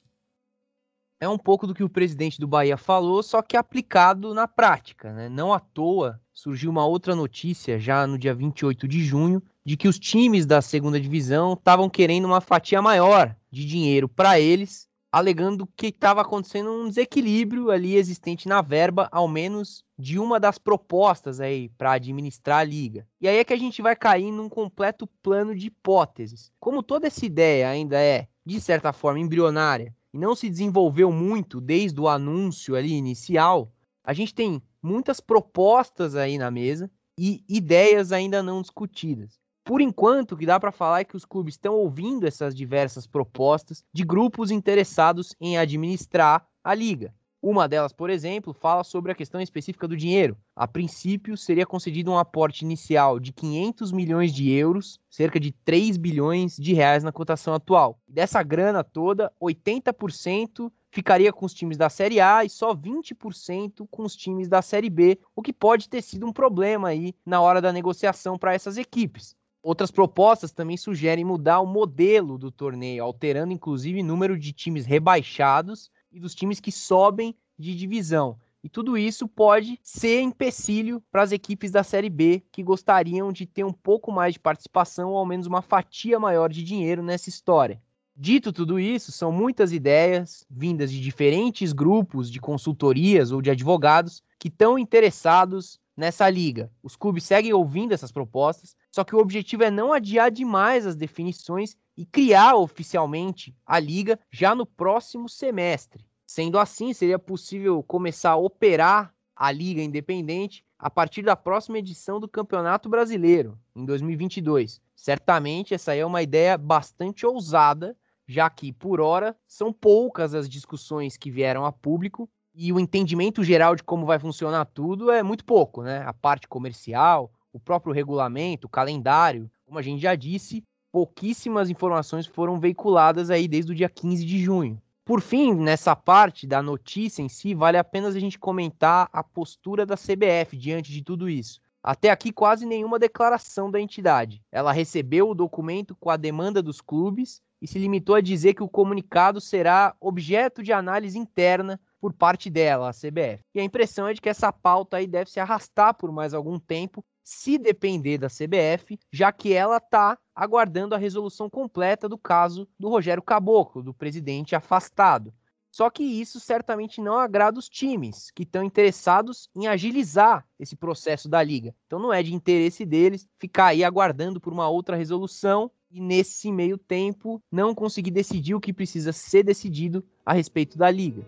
É 1.19 1.27
um 1.27 1.37
pouco 1.37 1.67
do 1.67 1.75
que 1.75 1.83
o 1.83 1.89
presidente 1.89 2.39
do 2.39 2.47
Bahia 2.47 2.77
falou, 2.77 3.21
só 3.21 3.43
que 3.43 3.55
aplicado 3.55 4.33
na 4.33 4.47
prática. 4.47 5.13
Né? 5.13 5.29
Não 5.29 5.53
à 5.53 5.59
toa 5.59 6.19
surgiu 6.33 6.71
uma 6.71 6.85
outra 6.85 7.15
notícia 7.15 7.77
já 7.77 8.07
no 8.07 8.17
dia 8.17 8.33
28 8.33 8.87
de 8.87 9.03
junho 9.03 9.43
de 9.63 9.77
que 9.77 9.87
os 9.87 9.99
times 9.99 10.47
da 10.47 10.61
segunda 10.61 10.99
divisão 10.99 11.53
estavam 11.53 11.87
querendo 11.87 12.25
uma 12.25 12.41
fatia 12.41 12.81
maior 12.81 13.35
de 13.51 13.65
dinheiro 13.65 14.09
para 14.09 14.39
eles 14.39 14.89
alegando 15.11 15.67
que 15.75 15.87
estava 15.87 16.21
acontecendo 16.21 16.71
um 16.71 16.87
desequilíbrio 16.87 17.69
ali 17.69 17.95
existente 17.95 18.47
na 18.47 18.61
verba, 18.61 19.09
ao 19.11 19.27
menos 19.27 19.83
de 19.99 20.17
uma 20.17 20.39
das 20.39 20.57
propostas 20.57 21.41
aí 21.41 21.67
para 21.69 21.93
administrar 21.93 22.59
a 22.59 22.63
liga. 22.63 23.05
E 23.19 23.27
aí 23.27 23.37
é 23.37 23.43
que 23.43 23.53
a 23.53 23.57
gente 23.57 23.81
vai 23.81 23.95
cair 23.95 24.31
num 24.31 24.47
completo 24.47 25.05
plano 25.21 25.53
de 25.53 25.67
hipóteses. 25.67 26.51
Como 26.59 26.81
toda 26.81 27.07
essa 27.07 27.25
ideia 27.25 27.69
ainda 27.69 27.99
é, 27.99 28.27
de 28.45 28.61
certa 28.61 28.93
forma, 28.93 29.19
embrionária 29.19 29.93
e 30.13 30.17
não 30.17 30.33
se 30.33 30.49
desenvolveu 30.49 31.11
muito 31.11 31.59
desde 31.59 31.99
o 31.99 32.07
anúncio 32.07 32.75
ali 32.75 32.93
inicial, 32.93 33.71
a 34.03 34.13
gente 34.13 34.33
tem 34.33 34.61
muitas 34.81 35.19
propostas 35.19 36.15
aí 36.15 36.37
na 36.37 36.49
mesa 36.49 36.89
e 37.17 37.43
ideias 37.49 38.11
ainda 38.11 38.41
não 38.41 38.61
discutidas. 38.61 39.40
Por 39.63 39.79
enquanto, 39.79 40.31
o 40.31 40.37
que 40.37 40.45
dá 40.45 40.59
para 40.59 40.71
falar 40.71 41.01
é 41.01 41.05
que 41.05 41.15
os 41.15 41.25
clubes 41.25 41.53
estão 41.53 41.75
ouvindo 41.75 42.25
essas 42.25 42.55
diversas 42.55 43.05
propostas 43.05 43.83
de 43.93 44.03
grupos 44.03 44.49
interessados 44.49 45.35
em 45.39 45.57
administrar 45.57 46.47
a 46.63 46.73
liga. 46.73 47.13
Uma 47.43 47.67
delas, 47.67 47.91
por 47.91 48.11
exemplo, 48.11 48.53
fala 48.53 48.83
sobre 48.83 49.11
a 49.11 49.15
questão 49.15 49.41
específica 49.41 49.87
do 49.87 49.97
dinheiro. 49.97 50.37
A 50.55 50.67
princípio, 50.67 51.35
seria 51.35 51.65
concedido 51.65 52.11
um 52.11 52.17
aporte 52.17 52.63
inicial 52.63 53.19
de 53.19 53.33
500 53.33 53.91
milhões 53.91 54.31
de 54.31 54.51
euros, 54.51 54.99
cerca 55.09 55.39
de 55.39 55.51
3 55.51 55.97
bilhões 55.97 56.55
de 56.55 56.73
reais 56.73 57.03
na 57.03 57.11
cotação 57.11 57.55
atual. 57.55 57.99
Dessa 58.07 58.43
grana 58.43 58.83
toda, 58.83 59.31
80% 59.41 60.71
ficaria 60.91 61.33
com 61.33 61.45
os 61.45 61.53
times 61.53 61.77
da 61.77 61.89
Série 61.89 62.19
A 62.19 62.45
e 62.45 62.49
só 62.49 62.75
20% 62.75 63.87
com 63.89 64.03
os 64.03 64.15
times 64.15 64.47
da 64.47 64.61
Série 64.61 64.89
B, 64.89 65.17
o 65.35 65.41
que 65.41 65.53
pode 65.53 65.89
ter 65.89 66.03
sido 66.03 66.27
um 66.27 66.33
problema 66.33 66.89
aí 66.89 67.15
na 67.25 67.41
hora 67.41 67.59
da 67.59 67.71
negociação 67.71 68.37
para 68.37 68.53
essas 68.53 68.77
equipes. 68.77 69.35
Outras 69.63 69.91
propostas 69.91 70.51
também 70.51 70.75
sugerem 70.75 71.23
mudar 71.23 71.59
o 71.59 71.67
modelo 71.67 72.37
do 72.37 72.51
torneio, 72.51 73.03
alterando 73.03 73.53
inclusive 73.53 74.01
o 74.01 74.05
número 74.05 74.37
de 74.37 74.51
times 74.51 74.85
rebaixados 74.85 75.91
e 76.11 76.19
dos 76.19 76.33
times 76.33 76.59
que 76.59 76.71
sobem 76.71 77.35
de 77.57 77.75
divisão. 77.75 78.39
E 78.63 78.69
tudo 78.69 78.97
isso 78.97 79.27
pode 79.27 79.79
ser 79.81 80.21
empecilho 80.21 81.01
para 81.11 81.23
as 81.23 81.31
equipes 81.31 81.71
da 81.71 81.83
Série 81.83 82.09
B 82.09 82.43
que 82.51 82.63
gostariam 82.63 83.31
de 83.31 83.45
ter 83.45 83.63
um 83.63 83.73
pouco 83.73 84.11
mais 84.11 84.33
de 84.33 84.39
participação 84.39 85.11
ou 85.11 85.17
ao 85.17 85.25
menos 85.25 85.47
uma 85.47 85.61
fatia 85.61 86.19
maior 86.19 86.49
de 86.49 86.63
dinheiro 86.63 87.01
nessa 87.01 87.29
história. 87.29 87.81
Dito 88.15 88.51
tudo 88.51 88.79
isso, 88.79 89.11
são 89.11 89.31
muitas 89.31 89.71
ideias 89.71 90.45
vindas 90.49 90.91
de 90.91 90.99
diferentes 90.99 91.73
grupos 91.73 92.29
de 92.29 92.39
consultorias 92.39 93.31
ou 93.31 93.41
de 93.41 93.49
advogados 93.49 94.21
que 94.37 94.47
estão 94.47 94.77
interessados 94.77 95.79
nessa 95.95 96.29
liga. 96.29 96.71
Os 96.81 96.95
clubes 96.95 97.23
seguem 97.23 97.53
ouvindo 97.53 97.93
essas 97.93 98.11
propostas, 98.11 98.75
só 98.91 99.03
que 99.03 99.15
o 99.15 99.19
objetivo 99.19 99.63
é 99.63 99.71
não 99.71 99.93
adiar 99.93 100.31
demais 100.31 100.85
as 100.85 100.95
definições 100.95 101.75
e 101.97 102.05
criar 102.05 102.55
oficialmente 102.55 103.55
a 103.65 103.79
liga 103.79 104.19
já 104.29 104.55
no 104.55 104.65
próximo 104.65 105.27
semestre. 105.29 106.05
Sendo 106.25 106.57
assim, 106.57 106.93
seria 106.93 107.19
possível 107.19 107.83
começar 107.83 108.31
a 108.31 108.37
operar 108.37 109.13
a 109.35 109.51
liga 109.51 109.81
independente 109.81 110.63
a 110.77 110.89
partir 110.89 111.21
da 111.21 111.35
próxima 111.35 111.77
edição 111.77 112.19
do 112.19 112.27
Campeonato 112.27 112.89
Brasileiro, 112.89 113.57
em 113.75 113.85
2022. 113.85 114.81
Certamente 114.95 115.73
essa 115.73 115.95
é 115.95 116.05
uma 116.05 116.21
ideia 116.21 116.57
bastante 116.57 117.25
ousada, 117.25 117.95
já 118.27 118.49
que 118.49 118.71
por 118.71 119.01
hora 119.01 119.35
são 119.45 119.73
poucas 119.73 120.33
as 120.33 120.47
discussões 120.47 121.17
que 121.17 121.29
vieram 121.29 121.65
a 121.65 121.71
público 121.71 122.29
e 122.53 122.71
o 122.71 122.79
entendimento 122.79 123.43
geral 123.43 123.75
de 123.75 123.83
como 123.83 124.05
vai 124.05 124.19
funcionar 124.19 124.65
tudo 124.65 125.11
é 125.11 125.23
muito 125.23 125.45
pouco, 125.45 125.83
né? 125.83 126.03
A 126.05 126.13
parte 126.13 126.47
comercial, 126.47 127.31
o 127.53 127.59
próprio 127.59 127.93
regulamento, 127.93 128.67
o 128.67 128.69
calendário, 128.69 129.49
como 129.65 129.79
a 129.79 129.81
gente 129.81 130.01
já 130.01 130.15
disse, 130.15 130.63
pouquíssimas 130.91 131.69
informações 131.69 132.25
foram 132.27 132.59
veiculadas 132.59 133.29
aí 133.29 133.47
desde 133.47 133.71
o 133.71 133.75
dia 133.75 133.89
15 133.89 134.25
de 134.25 134.39
junho. 134.39 134.81
Por 135.05 135.21
fim, 135.21 135.53
nessa 135.55 135.95
parte 135.95 136.45
da 136.45 136.61
notícia 136.61 137.21
em 137.21 137.29
si, 137.29 137.55
vale 137.55 137.77
apenas 137.77 138.15
a 138.15 138.19
gente 138.19 138.37
comentar 138.37 139.09
a 139.11 139.23
postura 139.23 139.85
da 139.85 139.95
CBF 139.95 140.55
diante 140.55 140.91
de 140.91 141.01
tudo 141.01 141.29
isso. 141.29 141.59
Até 141.83 142.11
aqui, 142.11 142.31
quase 142.31 142.65
nenhuma 142.65 142.99
declaração 142.99 143.71
da 143.71 143.81
entidade. 143.81 144.43
Ela 144.51 144.71
recebeu 144.71 145.29
o 145.29 145.35
documento 145.35 145.95
com 145.95 146.11
a 146.11 146.17
demanda 146.17 146.61
dos 146.61 146.79
clubes 146.79 147.41
e 147.59 147.67
se 147.67 147.79
limitou 147.79 148.15
a 148.15 148.21
dizer 148.21 148.53
que 148.53 148.63
o 148.63 148.69
comunicado 148.69 149.41
será 149.41 149.95
objeto 149.99 150.61
de 150.61 150.71
análise 150.71 151.17
interna 151.17 151.79
por 152.01 152.11
parte 152.11 152.49
dela, 152.49 152.89
a 152.89 152.93
CBF. 152.93 153.43
E 153.53 153.59
a 153.59 153.63
impressão 153.63 154.07
é 154.07 154.13
de 154.13 154.19
que 154.19 154.27
essa 154.27 154.51
pauta 154.51 154.97
aí 154.97 155.05
deve 155.05 155.29
se 155.29 155.39
arrastar 155.39 155.93
por 155.93 156.11
mais 156.11 156.33
algum 156.33 156.59
tempo, 156.59 157.05
se 157.23 157.59
depender 157.59 158.17
da 158.17 158.27
CBF, 158.27 158.99
já 159.13 159.31
que 159.31 159.53
ela 159.53 159.77
está 159.77 160.17
aguardando 160.35 160.95
a 160.95 160.97
resolução 160.97 161.47
completa 161.47 162.09
do 162.09 162.17
caso 162.17 162.67
do 162.79 162.89
Rogério 162.89 163.21
Caboclo, 163.21 163.83
do 163.83 163.93
presidente 163.93 164.55
afastado. 164.55 165.31
Só 165.71 165.89
que 165.89 166.03
isso 166.03 166.39
certamente 166.39 166.99
não 166.99 167.17
agrada 167.17 167.57
os 167.57 167.69
times 167.69 168.29
que 168.31 168.43
estão 168.43 168.61
interessados 168.61 169.47
em 169.55 169.67
agilizar 169.67 170.45
esse 170.59 170.75
processo 170.75 171.29
da 171.29 171.41
liga. 171.41 171.73
Então 171.85 171.97
não 171.97 172.11
é 172.11 172.21
de 172.21 172.33
interesse 172.33 172.85
deles 172.85 173.25
ficar 173.39 173.67
aí 173.67 173.83
aguardando 173.83 174.41
por 174.41 174.51
uma 174.51 174.67
outra 174.67 174.97
resolução 174.97 175.71
e 175.89 176.01
nesse 176.01 176.51
meio 176.51 176.77
tempo 176.77 177.41
não 177.49 177.73
conseguir 177.73 178.11
decidir 178.11 178.53
o 178.53 178.59
que 178.59 178.73
precisa 178.73 179.13
ser 179.13 179.43
decidido 179.43 180.03
a 180.25 180.33
respeito 180.33 180.77
da 180.77 180.91
liga. 180.91 181.25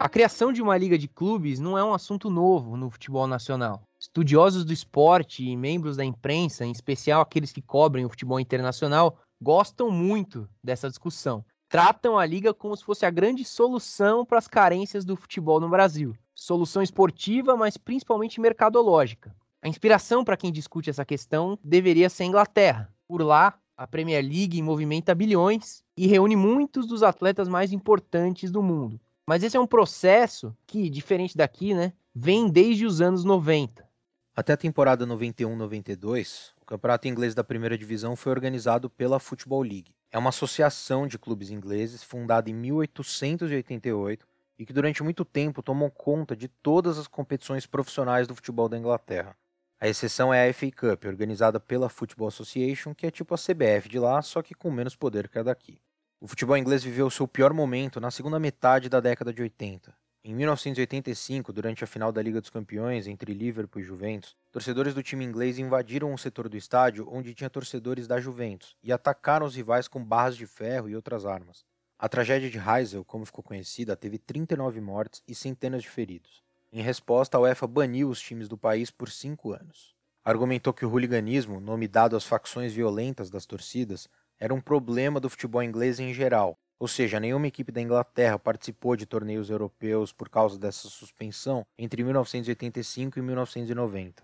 A 0.00 0.08
criação 0.08 0.52
de 0.52 0.62
uma 0.62 0.78
liga 0.78 0.96
de 0.96 1.08
clubes 1.08 1.58
não 1.58 1.76
é 1.76 1.82
um 1.82 1.92
assunto 1.92 2.30
novo 2.30 2.76
no 2.76 2.88
futebol 2.88 3.26
nacional. 3.26 3.82
Estudiosos 3.98 4.64
do 4.64 4.72
esporte 4.72 5.44
e 5.44 5.56
membros 5.56 5.96
da 5.96 6.04
imprensa, 6.04 6.64
em 6.64 6.70
especial 6.70 7.20
aqueles 7.20 7.50
que 7.50 7.60
cobrem 7.60 8.04
o 8.04 8.08
futebol 8.08 8.38
internacional, 8.38 9.18
gostam 9.42 9.90
muito 9.90 10.48
dessa 10.62 10.88
discussão. 10.88 11.44
Tratam 11.68 12.16
a 12.16 12.24
liga 12.24 12.54
como 12.54 12.76
se 12.76 12.84
fosse 12.84 13.04
a 13.04 13.10
grande 13.10 13.44
solução 13.44 14.24
para 14.24 14.38
as 14.38 14.46
carências 14.46 15.04
do 15.04 15.16
futebol 15.16 15.58
no 15.58 15.68
Brasil. 15.68 16.14
Solução 16.32 16.80
esportiva, 16.80 17.56
mas 17.56 17.76
principalmente 17.76 18.40
mercadológica. 18.40 19.34
A 19.60 19.68
inspiração 19.68 20.24
para 20.24 20.36
quem 20.36 20.52
discute 20.52 20.88
essa 20.88 21.04
questão 21.04 21.58
deveria 21.62 22.08
ser 22.08 22.22
a 22.22 22.26
Inglaterra. 22.26 22.94
Por 23.08 23.20
lá, 23.20 23.58
a 23.76 23.84
Premier 23.84 24.24
League 24.24 24.62
movimenta 24.62 25.12
bilhões 25.12 25.82
e 25.96 26.06
reúne 26.06 26.36
muitos 26.36 26.86
dos 26.86 27.02
atletas 27.02 27.48
mais 27.48 27.72
importantes 27.72 28.52
do 28.52 28.62
mundo. 28.62 29.00
Mas 29.28 29.42
esse 29.42 29.58
é 29.58 29.60
um 29.60 29.66
processo 29.66 30.56
que, 30.66 30.88
diferente 30.88 31.36
daqui, 31.36 31.74
né, 31.74 31.92
vem 32.14 32.48
desde 32.48 32.86
os 32.86 33.02
anos 33.02 33.24
90. 33.24 33.86
Até 34.34 34.54
a 34.54 34.56
temporada 34.56 35.06
91-92, 35.06 36.52
o 36.62 36.64
campeonato 36.64 37.08
inglês 37.08 37.34
da 37.34 37.44
primeira 37.44 37.76
divisão 37.76 38.16
foi 38.16 38.32
organizado 38.32 38.88
pela 38.88 39.20
Football 39.20 39.60
League. 39.60 39.94
É 40.10 40.16
uma 40.16 40.30
associação 40.30 41.06
de 41.06 41.18
clubes 41.18 41.50
ingleses 41.50 42.02
fundada 42.02 42.48
em 42.48 42.54
1888 42.54 44.26
e 44.58 44.64
que 44.64 44.72
durante 44.72 45.02
muito 45.02 45.26
tempo 45.26 45.62
tomou 45.62 45.90
conta 45.90 46.34
de 46.34 46.48
todas 46.48 46.96
as 46.96 47.06
competições 47.06 47.66
profissionais 47.66 48.26
do 48.26 48.34
futebol 48.34 48.66
da 48.66 48.78
Inglaterra. 48.78 49.36
A 49.78 49.86
exceção 49.86 50.32
é 50.32 50.48
a 50.48 50.54
FA 50.54 50.70
Cup, 50.70 51.04
organizada 51.04 51.60
pela 51.60 51.90
Football 51.90 52.28
Association, 52.28 52.94
que 52.94 53.06
é 53.06 53.10
tipo 53.10 53.34
a 53.34 53.36
CBF 53.36 53.90
de 53.90 53.98
lá, 53.98 54.22
só 54.22 54.40
que 54.40 54.54
com 54.54 54.70
menos 54.70 54.96
poder 54.96 55.28
que 55.28 55.38
a 55.38 55.42
daqui. 55.42 55.78
O 56.20 56.26
futebol 56.26 56.56
inglês 56.56 56.82
viveu 56.82 57.08
seu 57.10 57.28
pior 57.28 57.52
momento 57.52 58.00
na 58.00 58.10
segunda 58.10 58.40
metade 58.40 58.88
da 58.88 58.98
década 58.98 59.32
de 59.32 59.40
80. 59.40 59.94
Em 60.24 60.34
1985, 60.34 61.52
durante 61.52 61.84
a 61.84 61.86
final 61.86 62.10
da 62.10 62.20
Liga 62.20 62.40
dos 62.40 62.50
Campeões 62.50 63.06
entre 63.06 63.32
Liverpool 63.32 63.80
e 63.80 63.84
Juventus, 63.84 64.36
torcedores 64.50 64.94
do 64.94 65.02
time 65.02 65.24
inglês 65.24 65.60
invadiram 65.60 66.12
um 66.12 66.18
setor 66.18 66.48
do 66.48 66.56
estádio 66.56 67.06
onde 67.08 67.34
tinha 67.34 67.48
torcedores 67.48 68.08
da 68.08 68.18
Juventus 68.18 68.76
e 68.82 68.92
atacaram 68.92 69.46
os 69.46 69.54
rivais 69.54 69.86
com 69.86 70.04
barras 70.04 70.36
de 70.36 70.44
ferro 70.44 70.88
e 70.88 70.96
outras 70.96 71.24
armas. 71.24 71.64
A 71.96 72.08
tragédia 72.08 72.50
de 72.50 72.58
Heysel, 72.58 73.04
como 73.04 73.24
ficou 73.24 73.44
conhecida, 73.44 73.96
teve 73.96 74.18
39 74.18 74.80
mortes 74.80 75.22
e 75.28 75.36
centenas 75.36 75.82
de 75.82 75.88
feridos. 75.88 76.42
Em 76.72 76.82
resposta, 76.82 77.36
a 77.36 77.40
UEFA 77.40 77.68
baniu 77.68 78.08
os 78.08 78.20
times 78.20 78.48
do 78.48 78.58
país 78.58 78.90
por 78.90 79.08
cinco 79.08 79.52
anos. 79.52 79.94
Argumentou 80.24 80.74
que 80.74 80.84
o 80.84 80.90
hooliganismo, 80.90 81.60
nome 81.60 81.86
dado 81.86 82.16
às 82.16 82.24
facções 82.24 82.72
violentas 82.72 83.30
das 83.30 83.46
torcidas, 83.46 84.08
era 84.38 84.54
um 84.54 84.60
problema 84.60 85.18
do 85.18 85.28
futebol 85.28 85.62
inglês 85.62 85.98
em 85.98 86.14
geral, 86.14 86.58
ou 86.78 86.86
seja, 86.86 87.18
nenhuma 87.18 87.48
equipe 87.48 87.72
da 87.72 87.80
Inglaterra 87.80 88.38
participou 88.38 88.94
de 88.94 89.04
torneios 89.04 89.50
europeus 89.50 90.12
por 90.12 90.28
causa 90.28 90.56
dessa 90.56 90.88
suspensão 90.88 91.66
entre 91.76 92.04
1985 92.04 93.18
e 93.18 93.22
1990. 93.22 94.22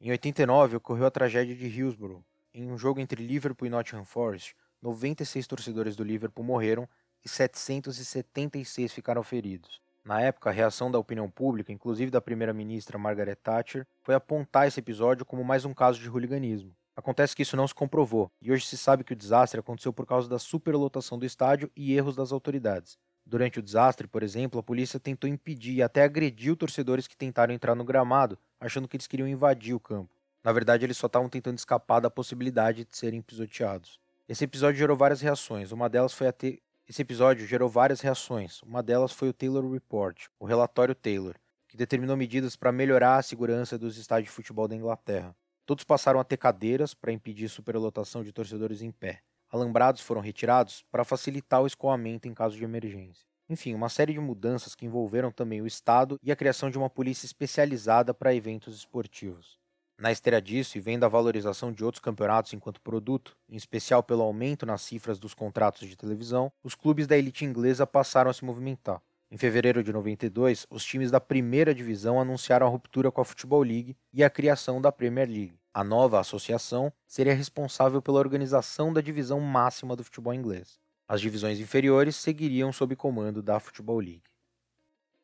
Em 0.00 0.10
89 0.10 0.76
ocorreu 0.76 1.06
a 1.06 1.10
tragédia 1.10 1.54
de 1.54 1.66
Hillsborough. 1.66 2.24
Em 2.52 2.70
um 2.70 2.76
jogo 2.76 3.00
entre 3.00 3.24
Liverpool 3.24 3.66
e 3.66 3.70
Nottingham 3.70 4.04
Forest, 4.04 4.56
96 4.82 5.46
torcedores 5.46 5.94
do 5.94 6.02
Liverpool 6.02 6.44
morreram 6.44 6.88
e 7.24 7.28
776 7.28 8.92
ficaram 8.92 9.22
feridos. 9.22 9.80
Na 10.04 10.20
época, 10.20 10.50
a 10.50 10.52
reação 10.52 10.90
da 10.90 10.98
opinião 10.98 11.30
pública, 11.30 11.72
inclusive 11.72 12.10
da 12.10 12.20
primeira-ministra 12.20 12.98
Margaret 12.98 13.36
Thatcher, 13.36 13.86
foi 14.02 14.14
apontar 14.14 14.66
esse 14.66 14.78
episódio 14.78 15.24
como 15.24 15.42
mais 15.42 15.64
um 15.64 15.74
caso 15.74 16.00
de 16.00 16.08
hooliganismo. 16.08 16.74
Acontece 16.96 17.36
que 17.36 17.42
isso 17.42 17.58
não 17.58 17.68
se 17.68 17.74
comprovou, 17.74 18.30
e 18.40 18.50
hoje 18.50 18.64
se 18.64 18.78
sabe 18.78 19.04
que 19.04 19.12
o 19.12 19.16
desastre 19.16 19.60
aconteceu 19.60 19.92
por 19.92 20.06
causa 20.06 20.26
da 20.28 20.38
superlotação 20.38 21.18
do 21.18 21.26
estádio 21.26 21.70
e 21.76 21.92
erros 21.94 22.16
das 22.16 22.32
autoridades. 22.32 22.96
Durante 23.26 23.58
o 23.58 23.62
desastre, 23.62 24.06
por 24.06 24.22
exemplo, 24.22 24.58
a 24.58 24.62
polícia 24.62 24.98
tentou 24.98 25.28
impedir 25.28 25.74
e 25.74 25.82
até 25.82 26.04
agrediu 26.04 26.56
torcedores 26.56 27.06
que 27.06 27.16
tentaram 27.16 27.52
entrar 27.52 27.74
no 27.74 27.84
gramado, 27.84 28.38
achando 28.58 28.88
que 28.88 28.96
eles 28.96 29.06
queriam 29.06 29.28
invadir 29.28 29.74
o 29.74 29.80
campo. 29.80 30.08
Na 30.42 30.52
verdade, 30.52 30.86
eles 30.86 30.96
só 30.96 31.06
estavam 31.06 31.28
tentando 31.28 31.58
escapar 31.58 32.00
da 32.00 32.08
possibilidade 32.08 32.84
de 32.84 32.96
serem 32.96 33.20
pisoteados. 33.20 34.00
Esse 34.28 34.44
episódio 34.44 34.78
gerou 34.78 34.96
várias 34.96 35.20
reações. 35.20 35.72
Uma 35.72 35.88
delas 35.88 36.14
foi 36.14 36.28
a 36.28 36.32
te... 36.32 36.62
Esse 36.88 37.02
episódio 37.02 37.46
gerou 37.46 37.68
várias 37.68 38.00
reações. 38.00 38.62
Uma 38.62 38.82
delas 38.82 39.12
foi 39.12 39.28
o 39.28 39.32
Taylor 39.32 39.68
Report, 39.70 40.26
o 40.38 40.46
relatório 40.46 40.94
Taylor, 40.94 41.34
que 41.68 41.76
determinou 41.76 42.16
medidas 42.16 42.54
para 42.54 42.70
melhorar 42.70 43.16
a 43.16 43.22
segurança 43.22 43.76
dos 43.76 43.98
estádios 43.98 44.30
de 44.30 44.34
futebol 44.34 44.68
da 44.68 44.76
Inglaterra. 44.76 45.34
Todos 45.66 45.82
passaram 45.82 46.20
a 46.20 46.24
ter 46.24 46.36
cadeiras 46.36 46.94
para 46.94 47.10
impedir 47.10 47.48
superlotação 47.48 48.22
de 48.22 48.32
torcedores 48.32 48.82
em 48.82 48.92
pé. 48.92 49.20
Alambrados 49.50 50.00
foram 50.00 50.20
retirados 50.20 50.84
para 50.92 51.04
facilitar 51.04 51.60
o 51.60 51.66
escoamento 51.66 52.28
em 52.28 52.32
caso 52.32 52.56
de 52.56 52.62
emergência. 52.62 53.26
Enfim, 53.48 53.74
uma 53.74 53.88
série 53.88 54.12
de 54.12 54.20
mudanças 54.20 54.76
que 54.76 54.86
envolveram 54.86 55.32
também 55.32 55.60
o 55.60 55.66
Estado 55.66 56.18
e 56.22 56.30
a 56.30 56.36
criação 56.36 56.70
de 56.70 56.78
uma 56.78 56.88
polícia 56.88 57.26
especializada 57.26 58.14
para 58.14 58.34
eventos 58.34 58.76
esportivos. 58.76 59.58
Na 59.98 60.12
esteira 60.12 60.40
disso, 60.40 60.78
e 60.78 60.80
vendo 60.80 61.04
a 61.04 61.08
valorização 61.08 61.72
de 61.72 61.84
outros 61.84 62.00
campeonatos 62.00 62.52
enquanto 62.52 62.80
produto, 62.80 63.36
em 63.48 63.56
especial 63.56 64.04
pelo 64.04 64.22
aumento 64.22 64.66
nas 64.66 64.82
cifras 64.82 65.18
dos 65.18 65.34
contratos 65.34 65.88
de 65.88 65.96
televisão, 65.96 66.52
os 66.62 66.76
clubes 66.76 67.08
da 67.08 67.16
elite 67.16 67.44
inglesa 67.44 67.86
passaram 67.86 68.30
a 68.30 68.34
se 68.34 68.44
movimentar. 68.44 69.02
Em 69.28 69.36
fevereiro 69.36 69.82
de 69.82 69.92
92, 69.92 70.66
os 70.70 70.84
times 70.84 71.10
da 71.10 71.20
primeira 71.20 71.74
divisão 71.74 72.20
anunciaram 72.20 72.66
a 72.66 72.70
ruptura 72.70 73.10
com 73.10 73.20
a 73.20 73.24
Football 73.24 73.62
League 73.62 73.96
e 74.12 74.22
a 74.22 74.30
criação 74.30 74.80
da 74.80 74.92
Premier 74.92 75.26
League. 75.28 75.58
A 75.74 75.82
nova 75.82 76.20
associação 76.20 76.92
seria 77.08 77.34
responsável 77.34 78.00
pela 78.00 78.20
organização 78.20 78.92
da 78.92 79.00
divisão 79.00 79.40
máxima 79.40 79.96
do 79.96 80.04
futebol 80.04 80.32
inglês. 80.32 80.78
As 81.08 81.20
divisões 81.20 81.58
inferiores 81.58 82.14
seguiriam 82.14 82.72
sob 82.72 82.94
comando 82.94 83.42
da 83.42 83.58
Football 83.58 83.98
League. 83.98 84.22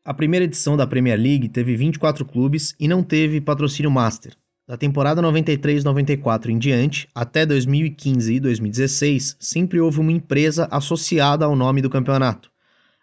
A 0.05 0.13
primeira 0.13 0.45
edição 0.47 0.77
da 0.77 0.87
Premier 0.87 1.19
League 1.19 1.49
teve 1.49 1.77
24 1.77 2.25
clubes 2.25 2.75
e 2.81 2.89
não 2.89 3.05
teve 3.05 3.41
patrocínio 3.41 3.91
master. 3.91 4.37
Da 4.67 4.77
temporada 4.77 5.23
93-94 5.23 6.49
em 6.49 6.59
diante, 6.59 7.09
até 7.15 7.47
2015 7.47 8.35
e 8.35 8.41
2016, 8.41 9.37
sempre 9.39 9.81
houve 9.81 10.01
uma 10.01 10.13
empresa 10.13 10.69
associada 10.73 11.45
ao 11.45 11.55
nome 11.55 11.81
do 11.81 11.91
campeonato. 11.91 12.52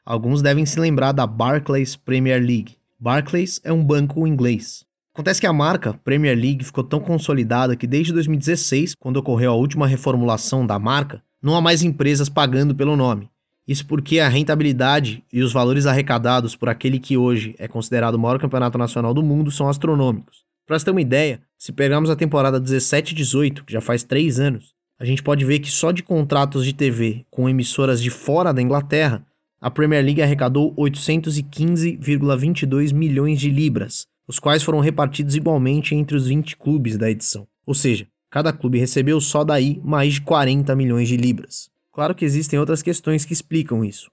Alguns 0.06 0.42
devem 0.42 0.66
se 0.66 0.80
lembrar 0.80 1.12
da 1.12 1.28
Barclays 1.28 1.96
Premier 1.96 2.40
League. 2.40 2.78
Barclays 3.00 3.60
é 3.64 3.72
um 3.72 3.84
banco 3.84 4.26
inglês. 4.28 4.86
Acontece 5.14 5.42
que 5.42 5.48
a 5.48 5.54
marca 5.54 5.94
Premier 6.04 6.38
League 6.38 6.64
ficou 6.64 6.84
tão 6.84 7.00
consolidada 7.00 7.76
que 7.76 7.86
desde 7.86 8.14
2016, 8.14 8.96
quando 9.00 9.18
ocorreu 9.18 9.52
a 9.52 9.56
última 9.56 9.88
reformulação 9.88 10.66
da 10.66 10.80
marca, 10.80 11.22
não 11.42 11.56
há 11.56 11.62
mais 11.62 11.84
empresas 11.84 12.30
pagando 12.30 12.76
pelo 12.76 12.96
nome. 12.96 13.30
Isso 13.68 13.86
porque 13.86 14.20
a 14.20 14.28
rentabilidade 14.28 15.24
e 15.32 15.44
os 15.44 15.54
valores 15.54 15.86
arrecadados 15.86 16.56
por 16.56 16.70
aquele 16.70 17.00
que 17.00 17.18
hoje 17.18 17.54
é 17.60 17.68
considerado 17.68 18.16
o 18.16 18.20
maior 18.20 18.40
campeonato 18.40 18.78
nacional 18.78 19.14
do 19.14 19.22
mundo 19.22 19.52
são 19.52 19.70
astronômicos. 19.70 20.44
Para 20.66 20.80
ter 20.80 20.92
uma 20.92 21.02
ideia, 21.02 21.42
se 21.58 21.72
pegarmos 21.72 22.10
a 22.10 22.16
temporada 22.16 22.60
17 22.60 23.14
18, 23.14 23.64
que 23.66 23.74
já 23.74 23.82
faz 23.82 24.04
3 24.04 24.40
anos, 24.40 24.74
a 25.00 25.06
gente 25.06 25.24
pode 25.24 25.46
ver 25.46 25.60
que 25.60 25.72
só 25.72 25.92
de 25.92 26.04
contratos 26.04 26.66
de 26.66 26.74
TV 26.74 27.26
com 27.30 27.48
emissoras 27.48 28.02
de 28.02 28.10
fora 28.10 28.54
da 28.54 28.62
Inglaterra, 28.62 29.26
a 29.62 29.70
Premier 29.70 30.02
League 30.04 30.22
arrecadou 30.22 30.74
815,22 30.76 32.94
milhões 32.94 33.38
de 33.40 33.50
libras, 33.50 34.08
os 34.26 34.40
quais 34.40 34.64
foram 34.64 34.80
repartidos 34.80 35.36
igualmente 35.36 35.94
entre 35.94 36.16
os 36.16 36.28
20 36.28 36.56
clubes 36.56 36.98
da 36.98 37.12
edição. 37.12 37.46
Ou 37.66 37.74
seja, 37.74 38.08
cada 38.30 38.54
clube 38.54 38.80
recebeu 38.80 39.20
só 39.20 39.44
daí 39.44 39.82
mais 39.84 40.14
de 40.14 40.22
40 40.22 40.74
milhões 40.78 41.10
de 41.10 41.18
libras. 41.18 41.70
Claro 41.92 42.16
que 42.16 42.24
existem 42.24 42.58
outras 42.58 42.82
questões 42.82 43.26
que 43.26 43.34
explicam 43.34 43.84
isso. 43.84 44.10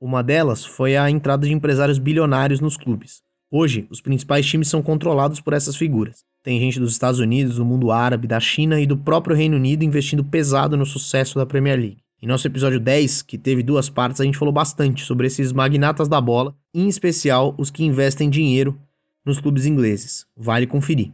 Uma 0.00 0.22
delas 0.22 0.64
foi 0.64 0.96
a 0.96 1.10
entrada 1.10 1.44
de 1.44 1.52
empresários 1.52 1.98
bilionários 1.98 2.60
nos 2.60 2.76
clubes. 2.76 3.20
Hoje, 3.50 3.84
os 3.90 4.00
principais 4.00 4.46
times 4.46 4.68
são 4.68 4.80
controlados 4.80 5.40
por 5.40 5.54
essas 5.54 5.74
figuras. 5.74 6.24
Tem 6.44 6.60
gente 6.60 6.78
dos 6.78 6.92
Estados 6.92 7.18
Unidos, 7.18 7.56
do 7.56 7.64
mundo 7.64 7.90
árabe, 7.90 8.28
da 8.28 8.38
China 8.38 8.80
e 8.80 8.86
do 8.86 8.96
próprio 8.96 9.34
Reino 9.34 9.56
Unido 9.56 9.82
investindo 9.82 10.24
pesado 10.24 10.76
no 10.76 10.86
sucesso 10.86 11.36
da 11.36 11.44
Premier 11.44 11.80
League. 11.80 12.04
Em 12.20 12.26
nosso 12.26 12.48
episódio 12.48 12.80
10, 12.80 13.22
que 13.22 13.38
teve 13.38 13.62
duas 13.62 13.88
partes, 13.88 14.20
a 14.20 14.24
gente 14.24 14.36
falou 14.36 14.52
bastante 14.52 15.04
sobre 15.04 15.28
esses 15.28 15.52
magnatas 15.52 16.08
da 16.08 16.20
bola, 16.20 16.52
em 16.74 16.88
especial 16.88 17.54
os 17.56 17.70
que 17.70 17.84
investem 17.84 18.28
dinheiro 18.28 18.76
nos 19.24 19.38
clubes 19.40 19.66
ingleses. 19.66 20.26
Vale 20.36 20.66
conferir. 20.66 21.12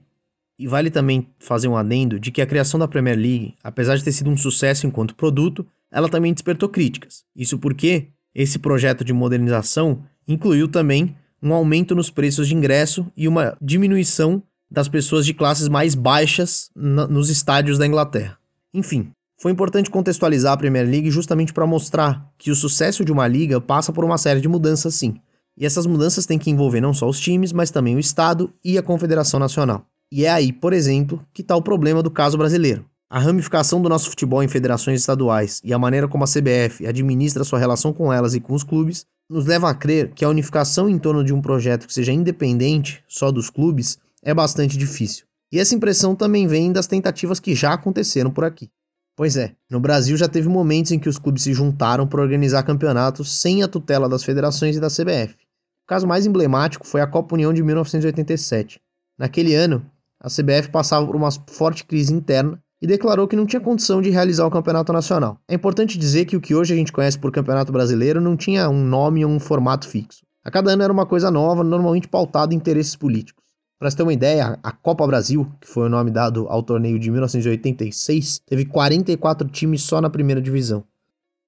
E 0.58 0.66
vale 0.66 0.90
também 0.90 1.28
fazer 1.38 1.68
um 1.68 1.76
adendo 1.76 2.18
de 2.18 2.30
que 2.30 2.40
a 2.40 2.46
criação 2.46 2.80
da 2.80 2.88
Premier 2.88 3.18
League, 3.18 3.54
apesar 3.62 3.96
de 3.96 4.04
ter 4.04 4.12
sido 4.12 4.30
um 4.30 4.36
sucesso 4.36 4.86
enquanto 4.86 5.14
produto, 5.14 5.66
ela 5.92 6.08
também 6.08 6.32
despertou 6.32 6.70
críticas. 6.70 7.24
Isso 7.36 7.58
porque 7.58 8.08
esse 8.34 8.58
projeto 8.58 9.04
de 9.04 9.12
modernização 9.12 10.02
incluiu 10.26 10.68
também 10.68 11.14
um 11.42 11.52
aumento 11.52 11.94
nos 11.94 12.08
preços 12.08 12.48
de 12.48 12.54
ingresso 12.54 13.06
e 13.14 13.28
uma 13.28 13.58
diminuição 13.60 14.42
das 14.70 14.88
pessoas 14.88 15.26
de 15.26 15.34
classes 15.34 15.68
mais 15.68 15.94
baixas 15.94 16.70
nos 16.74 17.28
estádios 17.28 17.76
da 17.76 17.86
Inglaterra. 17.86 18.38
Enfim, 18.72 19.12
foi 19.44 19.52
importante 19.52 19.90
contextualizar 19.90 20.54
a 20.54 20.56
Premier 20.56 20.88
League 20.88 21.10
justamente 21.10 21.52
para 21.52 21.66
mostrar 21.66 22.32
que 22.38 22.50
o 22.50 22.56
sucesso 22.56 23.04
de 23.04 23.12
uma 23.12 23.28
liga 23.28 23.60
passa 23.60 23.92
por 23.92 24.02
uma 24.02 24.16
série 24.16 24.40
de 24.40 24.48
mudanças 24.48 24.94
sim. 24.94 25.16
E 25.54 25.66
essas 25.66 25.84
mudanças 25.84 26.24
têm 26.24 26.38
que 26.38 26.50
envolver 26.50 26.80
não 26.80 26.94
só 26.94 27.06
os 27.06 27.20
times, 27.20 27.52
mas 27.52 27.70
também 27.70 27.94
o 27.94 27.98
Estado 27.98 28.50
e 28.64 28.78
a 28.78 28.82
Confederação 28.82 29.38
Nacional. 29.38 29.84
E 30.10 30.24
é 30.24 30.30
aí, 30.30 30.50
por 30.50 30.72
exemplo, 30.72 31.22
que 31.30 31.42
está 31.42 31.54
o 31.54 31.60
problema 31.60 32.02
do 32.02 32.10
caso 32.10 32.38
brasileiro. 32.38 32.86
A 33.10 33.18
ramificação 33.18 33.82
do 33.82 33.88
nosso 33.90 34.08
futebol 34.08 34.42
em 34.42 34.48
federações 34.48 35.00
estaduais 35.00 35.60
e 35.62 35.74
a 35.74 35.78
maneira 35.78 36.08
como 36.08 36.24
a 36.24 36.26
CBF 36.26 36.86
administra 36.86 37.44
sua 37.44 37.58
relação 37.58 37.92
com 37.92 38.10
elas 38.10 38.34
e 38.34 38.40
com 38.40 38.54
os 38.54 38.64
clubes 38.64 39.04
nos 39.28 39.44
leva 39.44 39.68
a 39.68 39.74
crer 39.74 40.12
que 40.14 40.24
a 40.24 40.30
unificação 40.30 40.88
em 40.88 40.98
torno 40.98 41.22
de 41.22 41.34
um 41.34 41.42
projeto 41.42 41.86
que 41.86 41.92
seja 41.92 42.12
independente 42.12 43.04
só 43.06 43.30
dos 43.30 43.50
clubes 43.50 43.98
é 44.22 44.32
bastante 44.32 44.78
difícil. 44.78 45.26
E 45.52 45.58
essa 45.58 45.74
impressão 45.74 46.16
também 46.16 46.46
vem 46.46 46.72
das 46.72 46.86
tentativas 46.86 47.38
que 47.38 47.54
já 47.54 47.74
aconteceram 47.74 48.30
por 48.30 48.42
aqui. 48.42 48.70
Pois 49.16 49.36
é, 49.36 49.54
no 49.70 49.78
Brasil 49.78 50.16
já 50.16 50.28
teve 50.28 50.48
momentos 50.48 50.90
em 50.90 50.98
que 50.98 51.08
os 51.08 51.18
clubes 51.18 51.44
se 51.44 51.54
juntaram 51.54 52.06
para 52.06 52.20
organizar 52.20 52.64
campeonatos 52.64 53.40
sem 53.40 53.62
a 53.62 53.68
tutela 53.68 54.08
das 54.08 54.24
federações 54.24 54.76
e 54.76 54.80
da 54.80 54.88
CBF. 54.88 55.36
O 55.84 55.86
caso 55.86 56.06
mais 56.06 56.26
emblemático 56.26 56.86
foi 56.86 57.00
a 57.00 57.06
Copa 57.06 57.34
União 57.34 57.52
de 57.52 57.62
1987. 57.62 58.80
Naquele 59.16 59.54
ano, 59.54 59.84
a 60.20 60.28
CBF 60.28 60.70
passava 60.70 61.06
por 61.06 61.14
uma 61.14 61.30
forte 61.30 61.84
crise 61.84 62.12
interna 62.12 62.58
e 62.82 62.86
declarou 62.86 63.28
que 63.28 63.36
não 63.36 63.46
tinha 63.46 63.60
condição 63.60 64.02
de 64.02 64.10
realizar 64.10 64.46
o 64.46 64.50
campeonato 64.50 64.92
nacional. 64.92 65.38
É 65.46 65.54
importante 65.54 65.96
dizer 65.96 66.24
que 66.24 66.36
o 66.36 66.40
que 66.40 66.54
hoje 66.54 66.74
a 66.74 66.76
gente 66.76 66.92
conhece 66.92 67.18
por 67.18 67.30
campeonato 67.30 67.70
brasileiro 67.70 68.20
não 68.20 68.36
tinha 68.36 68.68
um 68.68 68.84
nome 68.84 69.24
ou 69.24 69.30
um 69.30 69.38
formato 69.38 69.86
fixo. 69.86 70.24
A 70.42 70.50
cada 70.50 70.72
ano 70.72 70.82
era 70.82 70.92
uma 70.92 71.06
coisa 71.06 71.30
nova, 71.30 71.62
normalmente 71.62 72.08
pautada 72.08 72.52
em 72.52 72.56
interesses 72.56 72.96
políticos. 72.96 73.43
Para 73.84 73.90
você 73.90 73.98
ter 73.98 74.02
uma 74.02 74.14
ideia, 74.14 74.58
a 74.62 74.72
Copa 74.72 75.06
Brasil, 75.06 75.46
que 75.60 75.68
foi 75.68 75.84
o 75.84 75.88
nome 75.90 76.10
dado 76.10 76.46
ao 76.48 76.62
torneio 76.62 76.98
de 76.98 77.10
1986, 77.10 78.40
teve 78.46 78.64
44 78.64 79.46
times 79.46 79.82
só 79.82 80.00
na 80.00 80.08
primeira 80.08 80.40
divisão. 80.40 80.84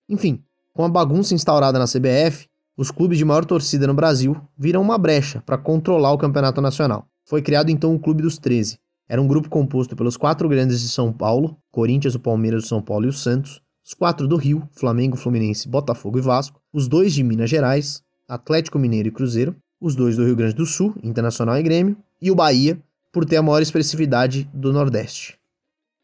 Enfim, 0.07 0.43
com 0.75 0.85
a 0.85 0.89
bagunça 0.91 1.33
instaurada 1.33 1.79
na 1.79 1.87
CBF, 1.87 2.47
os 2.77 2.91
clubes 2.91 3.17
de 3.17 3.25
maior 3.25 3.47
torcida 3.47 3.87
no 3.87 3.95
Brasil 3.95 4.37
viram 4.55 4.83
uma 4.83 4.99
brecha 4.99 5.43
para 5.47 5.57
controlar 5.57 6.13
o 6.13 6.19
campeonato 6.19 6.61
nacional. 6.61 7.09
Foi 7.25 7.41
criado 7.41 7.71
então 7.71 7.95
o 7.95 7.99
Clube 7.99 8.21
dos 8.21 8.37
13. 8.37 8.79
Era 9.09 9.23
um 9.23 9.27
grupo 9.27 9.49
composto 9.49 9.97
pelos 9.97 10.19
quatro 10.19 10.47
grandes 10.47 10.83
de 10.83 10.91
São 10.91 11.11
Paulo, 11.11 11.57
Corinthians, 11.71 12.15
o 12.15 12.21
Palmeiras, 12.21 12.65
o 12.65 12.69
São 12.69 12.83
Paulo 12.83 13.07
e 13.07 13.09
o 13.09 13.15
Santos, 13.15 13.63
os 13.83 13.95
quatro 13.95 14.29
do 14.29 14.37
Rio, 14.37 14.69
Flamengo, 14.73 15.17
Fluminense, 15.17 15.71
Botafogo 15.71 16.19
e 16.19 16.21
Vasco, 16.21 16.61
os 16.71 16.87
dois 16.87 17.15
de 17.15 17.23
Minas 17.23 17.49
Gerais, 17.49 18.03
Atlético 18.29 18.79
Mineiro 18.79 19.09
e 19.09 19.13
Cruzeiro, 19.13 19.57
os 19.81 19.95
dois 19.95 20.17
do 20.17 20.25
Rio 20.27 20.37
Grande 20.37 20.55
do 20.55 20.67
Sul, 20.67 20.95
Internacional 21.03 21.59
e 21.59 21.63
Grêmio, 21.63 21.97
e 22.21 22.31
o 22.31 22.35
Bahia, 22.35 22.81
por 23.13 23.25
ter 23.25 23.37
a 23.37 23.43
maior 23.43 23.63
expressividade 23.63 24.49
do 24.53 24.73
Nordeste. 24.73 25.39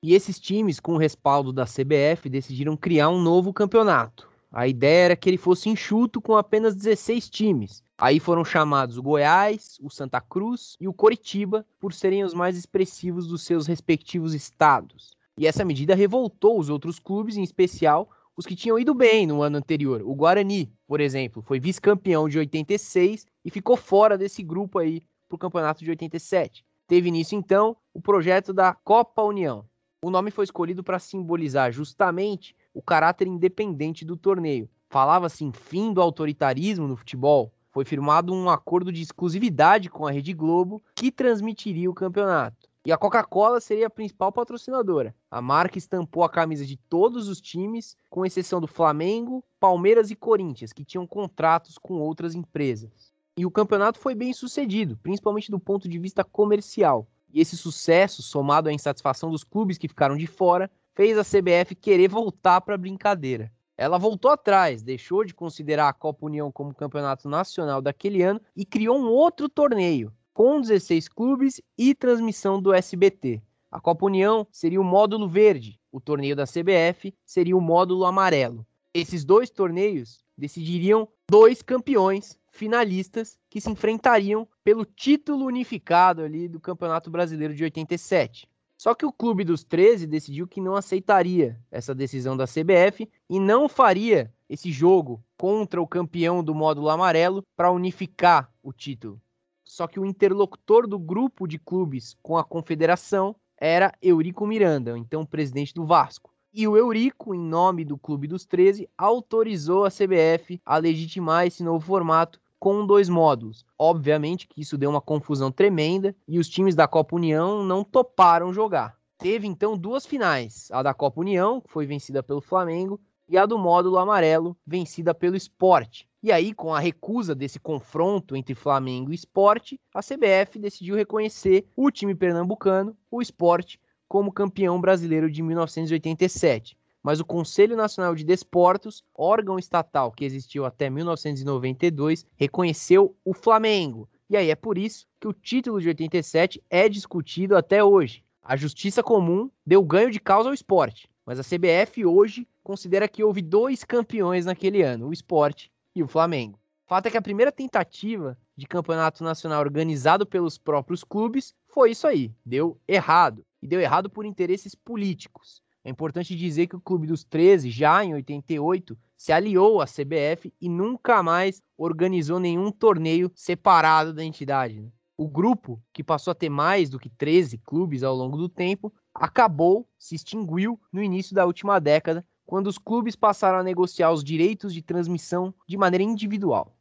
E 0.02 0.14
esses 0.14 0.40
times, 0.40 0.80
com 0.80 0.94
o 0.94 0.98
respaldo 0.98 1.52
da 1.52 1.64
CBF, 1.64 2.28
decidiram 2.28 2.76
criar 2.76 3.08
um 3.08 3.20
novo 3.20 3.52
campeonato. 3.52 4.28
A 4.50 4.66
ideia 4.66 5.04
era 5.04 5.16
que 5.16 5.30
ele 5.30 5.38
fosse 5.38 5.68
enxuto 5.68 6.20
com 6.20 6.36
apenas 6.36 6.74
16 6.74 7.30
times. 7.30 7.82
Aí 7.96 8.18
foram 8.18 8.44
chamados 8.44 8.98
o 8.98 9.02
Goiás, 9.02 9.78
o 9.80 9.88
Santa 9.88 10.20
Cruz 10.20 10.76
e 10.80 10.88
o 10.88 10.92
Coritiba 10.92 11.64
por 11.78 11.92
serem 11.92 12.24
os 12.24 12.34
mais 12.34 12.56
expressivos 12.56 13.26
dos 13.26 13.42
seus 13.42 13.66
respectivos 13.66 14.34
estados. 14.34 15.14
E 15.38 15.46
essa 15.46 15.64
medida 15.64 15.94
revoltou 15.94 16.58
os 16.58 16.68
outros 16.68 16.98
clubes, 16.98 17.36
em 17.36 17.42
especial 17.42 18.10
os 18.36 18.44
que 18.44 18.56
tinham 18.56 18.78
ido 18.78 18.94
bem 18.94 19.26
no 19.26 19.40
ano 19.40 19.58
anterior. 19.58 20.02
O 20.04 20.14
Guarani, 20.14 20.72
por 20.86 21.00
exemplo, 21.00 21.42
foi 21.42 21.60
vice-campeão 21.60 22.28
de 22.28 22.38
86 22.38 23.26
e 23.44 23.50
ficou 23.50 23.76
fora 23.76 24.18
desse 24.18 24.42
grupo 24.42 24.78
aí 24.78 25.02
para 25.32 25.36
o 25.36 25.38
campeonato 25.38 25.82
de 25.82 25.90
87. 25.90 26.64
Teve 26.86 27.08
início 27.08 27.36
então 27.36 27.76
o 27.94 28.00
projeto 28.00 28.52
da 28.52 28.74
Copa 28.74 29.22
União. 29.22 29.64
O 30.04 30.10
nome 30.10 30.30
foi 30.30 30.44
escolhido 30.44 30.82
para 30.82 30.98
simbolizar 30.98 31.72
justamente 31.72 32.54
o 32.74 32.82
caráter 32.82 33.26
independente 33.26 34.04
do 34.04 34.16
torneio. 34.16 34.68
Falava-se 34.90 35.44
em 35.44 35.52
fim 35.52 35.92
do 35.92 36.02
autoritarismo 36.02 36.86
no 36.86 36.96
futebol. 36.96 37.52
Foi 37.70 37.84
firmado 37.84 38.34
um 38.34 38.50
acordo 38.50 38.92
de 38.92 39.00
exclusividade 39.00 39.88
com 39.88 40.06
a 40.06 40.10
Rede 40.10 40.34
Globo 40.34 40.82
que 40.94 41.10
transmitiria 41.10 41.90
o 41.90 41.94
campeonato. 41.94 42.68
E 42.84 42.92
a 42.92 42.98
Coca-Cola 42.98 43.60
seria 43.60 43.86
a 43.86 43.90
principal 43.90 44.32
patrocinadora. 44.32 45.14
A 45.30 45.40
marca 45.40 45.78
estampou 45.78 46.24
a 46.24 46.28
camisa 46.28 46.66
de 46.66 46.76
todos 46.76 47.28
os 47.28 47.40
times, 47.40 47.96
com 48.10 48.26
exceção 48.26 48.60
do 48.60 48.66
Flamengo, 48.66 49.42
Palmeiras 49.60 50.10
e 50.10 50.16
Corinthians, 50.16 50.72
que 50.72 50.84
tinham 50.84 51.06
contratos 51.06 51.78
com 51.78 51.94
outras 51.94 52.34
empresas. 52.34 53.11
E 53.34 53.46
o 53.46 53.50
campeonato 53.50 53.98
foi 53.98 54.14
bem 54.14 54.32
sucedido, 54.34 54.98
principalmente 55.02 55.50
do 55.50 55.58
ponto 55.58 55.88
de 55.88 55.98
vista 55.98 56.22
comercial. 56.22 57.08
E 57.32 57.40
esse 57.40 57.56
sucesso, 57.56 58.22
somado 58.22 58.68
à 58.68 58.72
insatisfação 58.72 59.30
dos 59.30 59.42
clubes 59.42 59.78
que 59.78 59.88
ficaram 59.88 60.18
de 60.18 60.26
fora, 60.26 60.70
fez 60.94 61.16
a 61.16 61.24
CBF 61.24 61.74
querer 61.74 62.08
voltar 62.08 62.60
para 62.60 62.74
a 62.74 62.78
brincadeira. 62.78 63.50
Ela 63.74 63.96
voltou 63.96 64.30
atrás, 64.30 64.82
deixou 64.82 65.24
de 65.24 65.32
considerar 65.32 65.88
a 65.88 65.94
Copa 65.94 66.26
União 66.26 66.52
como 66.52 66.74
campeonato 66.74 67.26
nacional 67.26 67.80
daquele 67.80 68.22
ano 68.22 68.40
e 68.54 68.66
criou 68.66 68.98
um 68.98 69.08
outro 69.08 69.48
torneio, 69.48 70.12
com 70.34 70.60
16 70.60 71.08
clubes 71.08 71.58
e 71.78 71.94
transmissão 71.94 72.60
do 72.60 72.74
SBT. 72.74 73.42
A 73.70 73.80
Copa 73.80 74.04
União 74.04 74.46
seria 74.52 74.80
o 74.80 74.84
módulo 74.84 75.26
verde, 75.26 75.80
o 75.90 75.98
torneio 75.98 76.36
da 76.36 76.44
CBF 76.44 77.14
seria 77.24 77.56
o 77.56 77.62
módulo 77.62 78.04
amarelo. 78.04 78.66
Esses 78.92 79.24
dois 79.24 79.48
torneios 79.48 80.22
decidiriam 80.36 81.08
dois 81.30 81.62
campeões 81.62 82.38
finalistas 82.52 83.38
que 83.50 83.60
se 83.60 83.70
enfrentariam 83.70 84.46
pelo 84.62 84.84
título 84.84 85.46
unificado 85.46 86.22
ali 86.22 86.46
do 86.46 86.60
Campeonato 86.60 87.10
Brasileiro 87.10 87.54
de 87.54 87.64
87. 87.64 88.48
Só 88.76 88.94
que 88.94 89.06
o 89.06 89.12
Clube 89.12 89.44
dos 89.44 89.64
13 89.64 90.06
decidiu 90.06 90.46
que 90.46 90.60
não 90.60 90.76
aceitaria 90.76 91.58
essa 91.70 91.94
decisão 91.94 92.36
da 92.36 92.46
CBF 92.46 93.08
e 93.28 93.40
não 93.40 93.68
faria 93.68 94.32
esse 94.48 94.70
jogo 94.70 95.24
contra 95.36 95.80
o 95.80 95.86
campeão 95.86 96.42
do 96.42 96.54
módulo 96.54 96.90
amarelo 96.90 97.42
para 97.56 97.70
unificar 97.70 98.52
o 98.62 98.72
título. 98.72 99.20
Só 99.64 99.86
que 99.86 99.98
o 99.98 100.04
interlocutor 100.04 100.86
do 100.86 100.98
grupo 100.98 101.46
de 101.46 101.58
clubes 101.58 102.16
com 102.22 102.36
a 102.36 102.44
confederação 102.44 103.34
era 103.56 103.94
Eurico 104.02 104.46
Miranda, 104.46 104.98
então 104.98 105.24
presidente 105.24 105.72
do 105.72 105.86
Vasco. 105.86 106.32
E 106.52 106.68
o 106.68 106.76
Eurico, 106.76 107.34
em 107.34 107.40
nome 107.40 107.82
do 107.82 107.96
Clube 107.96 108.26
dos 108.26 108.44
13, 108.44 108.86
autorizou 108.98 109.86
a 109.86 109.90
CBF 109.90 110.60
a 110.66 110.76
legitimar 110.76 111.46
esse 111.46 111.62
novo 111.62 111.86
formato 111.86 112.38
com 112.62 112.86
dois 112.86 113.08
módulos. 113.08 113.66
Obviamente 113.76 114.46
que 114.46 114.60
isso 114.60 114.78
deu 114.78 114.88
uma 114.88 115.00
confusão 115.00 115.50
tremenda 115.50 116.14
e 116.28 116.38
os 116.38 116.48
times 116.48 116.76
da 116.76 116.86
Copa 116.86 117.16
União 117.16 117.64
não 117.64 117.82
toparam 117.82 118.52
jogar. 118.52 118.96
Teve 119.18 119.48
então 119.48 119.76
duas 119.76 120.06
finais: 120.06 120.68
a 120.70 120.80
da 120.80 120.94
Copa 120.94 121.20
União, 121.20 121.60
que 121.60 121.68
foi 121.68 121.86
vencida 121.86 122.22
pelo 122.22 122.40
Flamengo, 122.40 123.00
e 123.28 123.36
a 123.36 123.46
do 123.46 123.58
módulo 123.58 123.98
amarelo, 123.98 124.56
vencida 124.64 125.12
pelo 125.12 125.34
Sport. 125.34 126.04
E 126.22 126.30
aí, 126.30 126.54
com 126.54 126.72
a 126.72 126.78
recusa 126.78 127.34
desse 127.34 127.58
confronto 127.58 128.36
entre 128.36 128.54
Flamengo 128.54 129.10
e 129.10 129.16
Sport, 129.16 129.72
a 129.92 130.00
CBF 130.00 130.56
decidiu 130.60 130.94
reconhecer 130.94 131.66
o 131.74 131.90
time 131.90 132.14
pernambucano, 132.14 132.96
o 133.10 133.20
Sport, 133.20 133.74
como 134.06 134.30
campeão 134.30 134.80
brasileiro 134.80 135.28
de 135.28 135.42
1987 135.42 136.76
mas 137.02 137.20
o 137.20 137.24
Conselho 137.24 137.76
Nacional 137.76 138.14
de 138.14 138.24
Desportos, 138.24 139.02
órgão 139.14 139.58
estatal 139.58 140.12
que 140.12 140.24
existiu 140.24 140.64
até 140.64 140.88
1992, 140.88 142.24
reconheceu 142.36 143.16
o 143.24 143.34
Flamengo. 143.34 144.08
E 144.30 144.36
aí 144.36 144.50
é 144.50 144.54
por 144.54 144.78
isso 144.78 145.06
que 145.20 145.28
o 145.28 145.32
título 145.32 145.80
de 145.80 145.88
87 145.88 146.62
é 146.70 146.88
discutido 146.88 147.56
até 147.56 147.82
hoje. 147.82 148.24
A 148.42 148.56
justiça 148.56 149.02
comum 149.02 149.50
deu 149.66 149.82
ganho 149.82 150.10
de 150.10 150.18
causa 150.18 150.48
ao 150.48 150.54
esporte, 150.54 151.08
mas 151.24 151.38
a 151.38 151.44
CBF 151.44 152.04
hoje 152.04 152.48
considera 152.62 153.08
que 153.08 153.22
houve 153.22 153.42
dois 153.42 153.84
campeões 153.84 154.46
naquele 154.46 154.82
ano, 154.82 155.08
o 155.08 155.12
esporte 155.12 155.70
e 155.94 156.02
o 156.02 156.08
Flamengo. 156.08 156.58
Fato 156.86 157.06
é 157.06 157.10
que 157.10 157.16
a 157.16 157.22
primeira 157.22 157.52
tentativa 157.52 158.36
de 158.56 158.66
campeonato 158.66 159.24
nacional 159.24 159.60
organizado 159.60 160.26
pelos 160.26 160.58
próprios 160.58 161.02
clubes 161.02 161.54
foi 161.66 161.92
isso 161.92 162.06
aí, 162.06 162.32
deu 162.44 162.78
errado. 162.86 163.44
E 163.62 163.66
deu 163.66 163.80
errado 163.80 164.10
por 164.10 164.26
interesses 164.26 164.74
políticos. 164.74 165.61
É 165.84 165.90
importante 165.90 166.36
dizer 166.36 166.68
que 166.68 166.76
o 166.76 166.80
Clube 166.80 167.06
dos 167.06 167.24
13, 167.24 167.70
já 167.70 168.04
em 168.04 168.14
88, 168.14 168.96
se 169.16 169.32
aliou 169.32 169.80
à 169.80 169.86
CBF 169.86 170.52
e 170.60 170.68
nunca 170.68 171.22
mais 171.22 171.60
organizou 171.76 172.38
nenhum 172.38 172.70
torneio 172.70 173.30
separado 173.34 174.12
da 174.12 174.22
entidade. 174.22 174.80
Né? 174.80 174.88
O 175.16 175.28
grupo, 175.28 175.82
que 175.92 176.04
passou 176.04 176.30
a 176.30 176.34
ter 176.34 176.48
mais 176.48 176.88
do 176.88 176.98
que 176.98 177.08
13 177.08 177.58
clubes 177.58 178.02
ao 178.02 178.14
longo 178.14 178.36
do 178.36 178.48
tempo, 178.48 178.92
acabou, 179.14 179.88
se 179.98 180.14
extinguiu 180.14 180.80
no 180.92 181.02
início 181.02 181.34
da 181.34 181.44
última 181.44 181.80
década, 181.80 182.24
quando 182.46 182.68
os 182.68 182.78
clubes 182.78 183.16
passaram 183.16 183.58
a 183.58 183.62
negociar 183.62 184.12
os 184.12 184.22
direitos 184.22 184.72
de 184.72 184.82
transmissão 184.82 185.54
de 185.66 185.76
maneira 185.76 186.04
individual. 186.04 186.76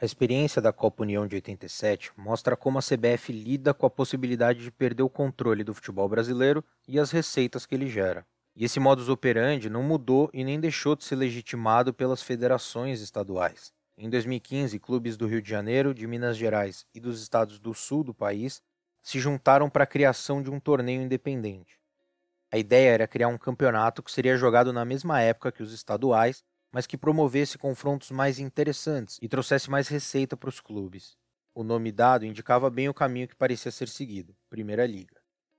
A 0.00 0.04
experiência 0.04 0.60
da 0.60 0.72
Copa 0.72 1.02
União 1.02 1.26
de 1.26 1.36
87 1.36 2.12
mostra 2.16 2.56
como 2.56 2.78
a 2.78 2.82
CBF 2.82 3.32
lida 3.32 3.72
com 3.72 3.86
a 3.86 3.90
possibilidade 3.90 4.62
de 4.62 4.70
perder 4.70 5.02
o 5.02 5.08
controle 5.08 5.64
do 5.64 5.72
futebol 5.72 6.08
brasileiro 6.08 6.62
e 6.86 6.98
as 6.98 7.10
receitas 7.10 7.64
que 7.64 7.74
ele 7.74 7.88
gera. 7.88 8.26
E 8.56 8.64
esse 8.64 8.80
modus 8.80 9.08
operandi 9.08 9.68
não 9.68 9.82
mudou 9.82 10.30
e 10.32 10.42
nem 10.42 10.58
deixou 10.58 10.96
de 10.96 11.04
ser 11.04 11.16
legitimado 11.16 11.92
pelas 11.92 12.22
federações 12.22 13.00
estaduais. 13.00 13.72
Em 13.98 14.10
2015, 14.10 14.78
clubes 14.80 15.16
do 15.16 15.26
Rio 15.26 15.42
de 15.42 15.50
Janeiro, 15.50 15.94
de 15.94 16.06
Minas 16.06 16.36
Gerais 16.36 16.86
e 16.94 16.98
dos 16.98 17.22
estados 17.22 17.58
do 17.58 17.74
sul 17.74 18.02
do 18.02 18.14
país 18.14 18.62
se 19.02 19.20
juntaram 19.20 19.70
para 19.70 19.84
a 19.84 19.86
criação 19.86 20.42
de 20.42 20.50
um 20.50 20.58
torneio 20.58 21.02
independente. 21.02 21.78
A 22.50 22.58
ideia 22.58 22.90
era 22.90 23.06
criar 23.06 23.28
um 23.28 23.38
campeonato 23.38 24.02
que 24.02 24.10
seria 24.10 24.36
jogado 24.36 24.72
na 24.72 24.84
mesma 24.84 25.20
época 25.20 25.52
que 25.52 25.62
os 25.62 25.72
estaduais 25.72 26.42
mas 26.76 26.86
que 26.86 26.98
promovesse 26.98 27.56
confrontos 27.56 28.10
mais 28.10 28.38
interessantes 28.38 29.18
e 29.22 29.28
trouxesse 29.28 29.70
mais 29.70 29.88
receita 29.88 30.36
para 30.36 30.50
os 30.50 30.60
clubes. 30.60 31.16
O 31.54 31.64
nome 31.64 31.90
dado 31.90 32.26
indicava 32.26 32.68
bem 32.68 32.86
o 32.86 32.92
caminho 32.92 33.28
que 33.28 33.34
parecia 33.34 33.72
ser 33.72 33.88
seguido, 33.88 34.36
Primeira 34.50 34.86
Liga. 34.86 35.15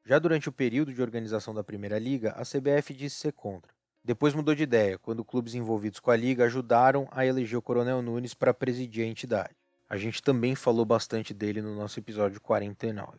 Já 0.07 0.19
durante 0.19 0.47
o 0.47 0.53
período 0.53 0.93
de 0.93 1.01
organização 1.01 1.53
da 1.53 1.65
Primeira 1.65 1.99
Liga, 1.99 2.31
a 2.37 2.43
CBF 2.43 2.93
disse 2.93 3.17
ser 3.17 3.33
contra. 3.33 3.73
Depois 4.01 4.33
mudou 4.33 4.55
de 4.55 4.63
ideia, 4.63 4.97
quando 4.97 5.25
clubes 5.25 5.53
envolvidos 5.53 5.99
com 5.99 6.09
a 6.09 6.15
liga 6.15 6.45
ajudaram 6.45 7.09
a 7.11 7.25
eleger 7.25 7.59
o 7.59 7.61
Coronel 7.61 8.01
Nunes 8.01 8.33
para 8.33 8.53
presidir 8.53 9.03
a 9.03 9.09
entidade. 9.09 9.53
A 9.89 9.97
gente 9.97 10.23
também 10.23 10.55
falou 10.55 10.85
bastante 10.85 11.33
dele 11.33 11.61
no 11.61 11.75
nosso 11.75 11.99
episódio 11.99 12.39
49. 12.39 13.17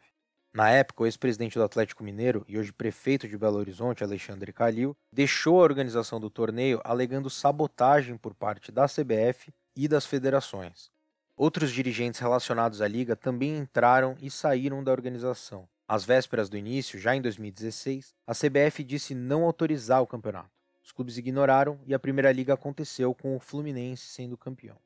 Na 0.51 0.71
época, 0.71 1.03
o 1.03 1.07
ex-presidente 1.07 1.59
do 1.59 1.63
Atlético 1.63 2.03
Mineiro 2.03 2.43
e 2.49 2.59
hoje 2.59 2.73
prefeito 2.73 3.29
de 3.29 3.37
Belo 3.37 3.59
Horizonte, 3.59 4.03
Alexandre 4.03 4.51
Calil, 4.51 4.97
deixou 5.13 5.61
a 5.61 5.65
organização 5.65 6.19
do 6.19 6.31
torneio 6.31 6.81
alegando 6.83 7.29
sabotagem 7.29 8.17
por 8.17 8.35
parte 8.35 8.73
da 8.73 8.87
CBF 8.87 9.53
e 9.77 9.87
das 9.87 10.07
federações. 10.07 10.91
Outros 11.37 11.71
dirigentes 11.71 12.19
relacionados 12.19 12.81
à 12.81 12.89
liga 12.89 13.15
também 13.15 13.59
entraram 13.59 14.17
e 14.23 14.31
saíram 14.31 14.83
da 14.83 14.91
organização. 14.91 15.69
Às 15.89 16.05
vésperas 16.05 16.51
do 16.51 16.57
início, 16.59 16.99
já 16.99 17.17
em 17.17 17.23
2016, 17.23 18.15
a 18.27 18.35
CBF 18.35 18.85
disse 18.85 19.15
não 19.15 19.45
autorizar 19.45 20.03
o 20.03 20.07
campeonato. 20.07 20.51
Os 20.85 20.93
clubes 20.93 21.17
ignoraram 21.17 21.81
e 21.87 21.95
a 21.95 21.99
Primeira 21.99 22.31
Liga 22.31 22.53
aconteceu 22.53 23.15
com 23.15 23.35
o 23.35 23.41
Fluminense 23.41 24.07
sendo 24.07 24.37
campeão. 24.37 24.77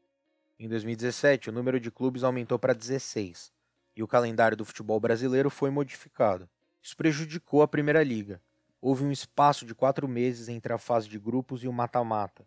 Em 0.61 0.69
2017, 0.69 1.51
o 1.51 1.53
número 1.53 1.81
de 1.81 1.91
clubes 1.91 2.23
aumentou 2.23 2.57
para 2.57 2.73
16, 2.73 3.53
e 3.97 4.03
o 4.03 4.07
calendário 4.07 4.57
do 4.57 4.65
futebol 4.65 5.01
brasileiro 5.01 5.51
foi 5.51 5.71
modificado. 5.71 6.49
Isso 6.81 6.97
prejudicou 6.97 7.63
a 7.63 7.69
Primeira 7.69 8.05
Liga. 8.05 8.41
Houve 8.81 9.03
um 9.03 9.11
espaço 9.11 9.67
de 9.67 9.75
quatro 9.75 10.07
meses 10.07 10.49
entre 10.49 10.73
a 10.73 10.79
fase 10.79 11.09
de 11.09 11.19
grupos 11.19 11.65
e 11.65 11.69
o 11.69 11.73
mata-mata. 11.73 12.47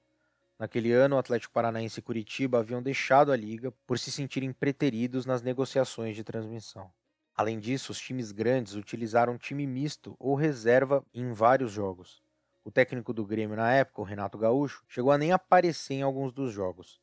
Naquele 0.57 0.93
ano, 0.93 1.17
o 1.17 1.19
Atlético 1.19 1.53
Paranaense 1.53 1.99
e 1.99 2.03
Curitiba 2.03 2.59
haviam 2.59 2.81
deixado 2.81 3.33
a 3.33 3.35
liga 3.35 3.73
por 3.85 3.99
se 3.99 4.13
sentirem 4.13 4.53
preteridos 4.53 5.25
nas 5.25 5.41
negociações 5.41 6.15
de 6.15 6.23
transmissão. 6.23 6.89
Além 7.35 7.59
disso, 7.59 7.91
os 7.91 7.99
times 7.99 8.31
grandes 8.31 8.75
utilizaram 8.75 9.37
time 9.37 9.67
misto 9.67 10.15
ou 10.17 10.35
reserva 10.35 11.05
em 11.13 11.33
vários 11.33 11.71
jogos. 11.71 12.23
O 12.63 12.71
técnico 12.71 13.13
do 13.13 13.25
Grêmio 13.25 13.55
na 13.55 13.71
época, 13.71 14.01
o 14.01 14.05
Renato 14.05 14.37
Gaúcho, 14.37 14.83
chegou 14.87 15.11
a 15.11 15.17
nem 15.17 15.31
aparecer 15.31 15.95
em 15.95 16.01
alguns 16.01 16.31
dos 16.31 16.53
jogos. 16.53 16.99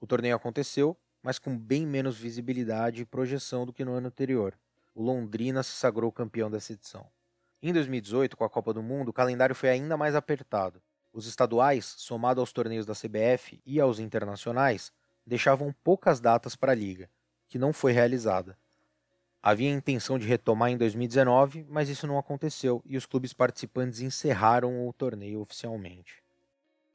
O 0.00 0.06
torneio 0.06 0.36
aconteceu 0.36 0.96
mas 1.24 1.38
com 1.38 1.56
bem 1.56 1.86
menos 1.86 2.18
visibilidade 2.18 3.00
e 3.00 3.06
projeção 3.06 3.64
do 3.64 3.72
que 3.72 3.82
no 3.82 3.94
ano 3.94 4.08
anterior. 4.08 4.52
O 4.94 5.02
Londrina 5.02 5.62
se 5.62 5.70
sagrou 5.70 6.12
campeão 6.12 6.50
dessa 6.50 6.74
edição. 6.74 7.08
Em 7.62 7.72
2018, 7.72 8.36
com 8.36 8.44
a 8.44 8.50
Copa 8.50 8.74
do 8.74 8.82
Mundo, 8.82 9.08
o 9.08 9.12
calendário 9.12 9.54
foi 9.54 9.70
ainda 9.70 9.96
mais 9.96 10.14
apertado. 10.14 10.82
Os 11.14 11.26
estaduais, 11.26 11.94
somado 11.96 12.42
aos 12.42 12.52
torneios 12.52 12.84
da 12.84 12.92
CBF 12.92 13.58
e 13.64 13.80
aos 13.80 13.98
internacionais, 13.98 14.92
deixavam 15.26 15.74
poucas 15.82 16.20
datas 16.20 16.54
para 16.54 16.72
a 16.72 16.74
liga, 16.74 17.08
que 17.48 17.58
não 17.58 17.72
foi 17.72 17.92
realizada. 17.92 18.58
Havia 19.46 19.70
intenção 19.70 20.18
de 20.18 20.26
retomar 20.26 20.70
em 20.70 20.76
2019, 20.78 21.66
mas 21.68 21.90
isso 21.90 22.06
não 22.06 22.18
aconteceu 22.18 22.82
e 22.86 22.96
os 22.96 23.04
clubes 23.04 23.34
participantes 23.34 24.00
encerraram 24.00 24.88
o 24.88 24.92
torneio 24.94 25.38
oficialmente. 25.38 26.22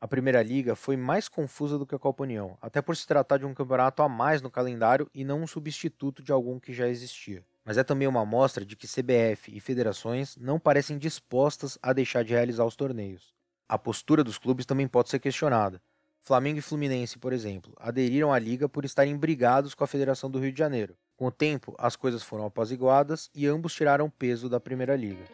A 0.02 0.08
Primeira 0.08 0.42
Liga 0.42 0.76
foi 0.76 0.98
mais 0.98 1.30
confusa 1.30 1.78
do 1.78 1.86
que 1.86 1.94
a 1.94 2.00
Copa 2.00 2.24
União, 2.24 2.58
até 2.60 2.82
por 2.82 2.98
se 2.98 3.06
tratar 3.06 3.38
de 3.38 3.46
um 3.46 3.54
campeonato 3.54 4.02
a 4.02 4.10
mais 4.10 4.42
no 4.42 4.50
calendário 4.50 5.08
e 5.14 5.24
não 5.24 5.44
um 5.44 5.46
substituto 5.46 6.24
de 6.24 6.32
algum 6.32 6.60
que 6.60 6.74
já 6.74 6.88
existia. 6.88 7.46
Mas 7.64 7.78
é 7.78 7.84
também 7.84 8.08
uma 8.08 8.22
amostra 8.24 8.66
de 8.66 8.76
que 8.76 8.88
CBF 8.88 9.56
e 9.56 9.60
federações 9.60 10.36
não 10.36 10.60
parecem 10.60 10.98
dispostas 10.98 11.78
a 11.84 11.94
deixar 11.94 12.24
de 12.24 12.34
realizar 12.34 12.66
os 12.66 12.76
torneios. 12.76 13.32
A 13.68 13.78
postura 13.78 14.24
dos 14.24 14.40
clubes 14.40 14.66
também 14.66 14.88
pode 14.88 15.10
ser 15.10 15.20
questionada. 15.20 15.80
Flamengo 16.24 16.58
e 16.58 16.64
Fluminense, 16.64 17.20
por 17.20 17.32
exemplo, 17.32 17.74
aderiram 17.78 18.34
à 18.34 18.40
liga 18.40 18.68
por 18.68 18.86
estarem 18.86 19.16
brigados 19.16 19.76
com 19.76 19.84
a 19.84 19.88
Federação 19.88 20.32
do 20.32 20.40
Rio 20.40 20.52
de 20.52 20.58
Janeiro. 20.58 20.98
Com 21.20 21.26
o 21.26 21.32
tempo, 21.32 21.76
as 21.78 21.98
coisas 21.98 22.24
foram 22.24 22.46
apaziguadas 22.46 23.30
e 23.36 23.46
ambos 23.46 23.74
tiraram 23.74 24.10
peso 24.10 24.48
da 24.48 24.58
Primeira 24.58 24.96
Liga. 24.96 25.26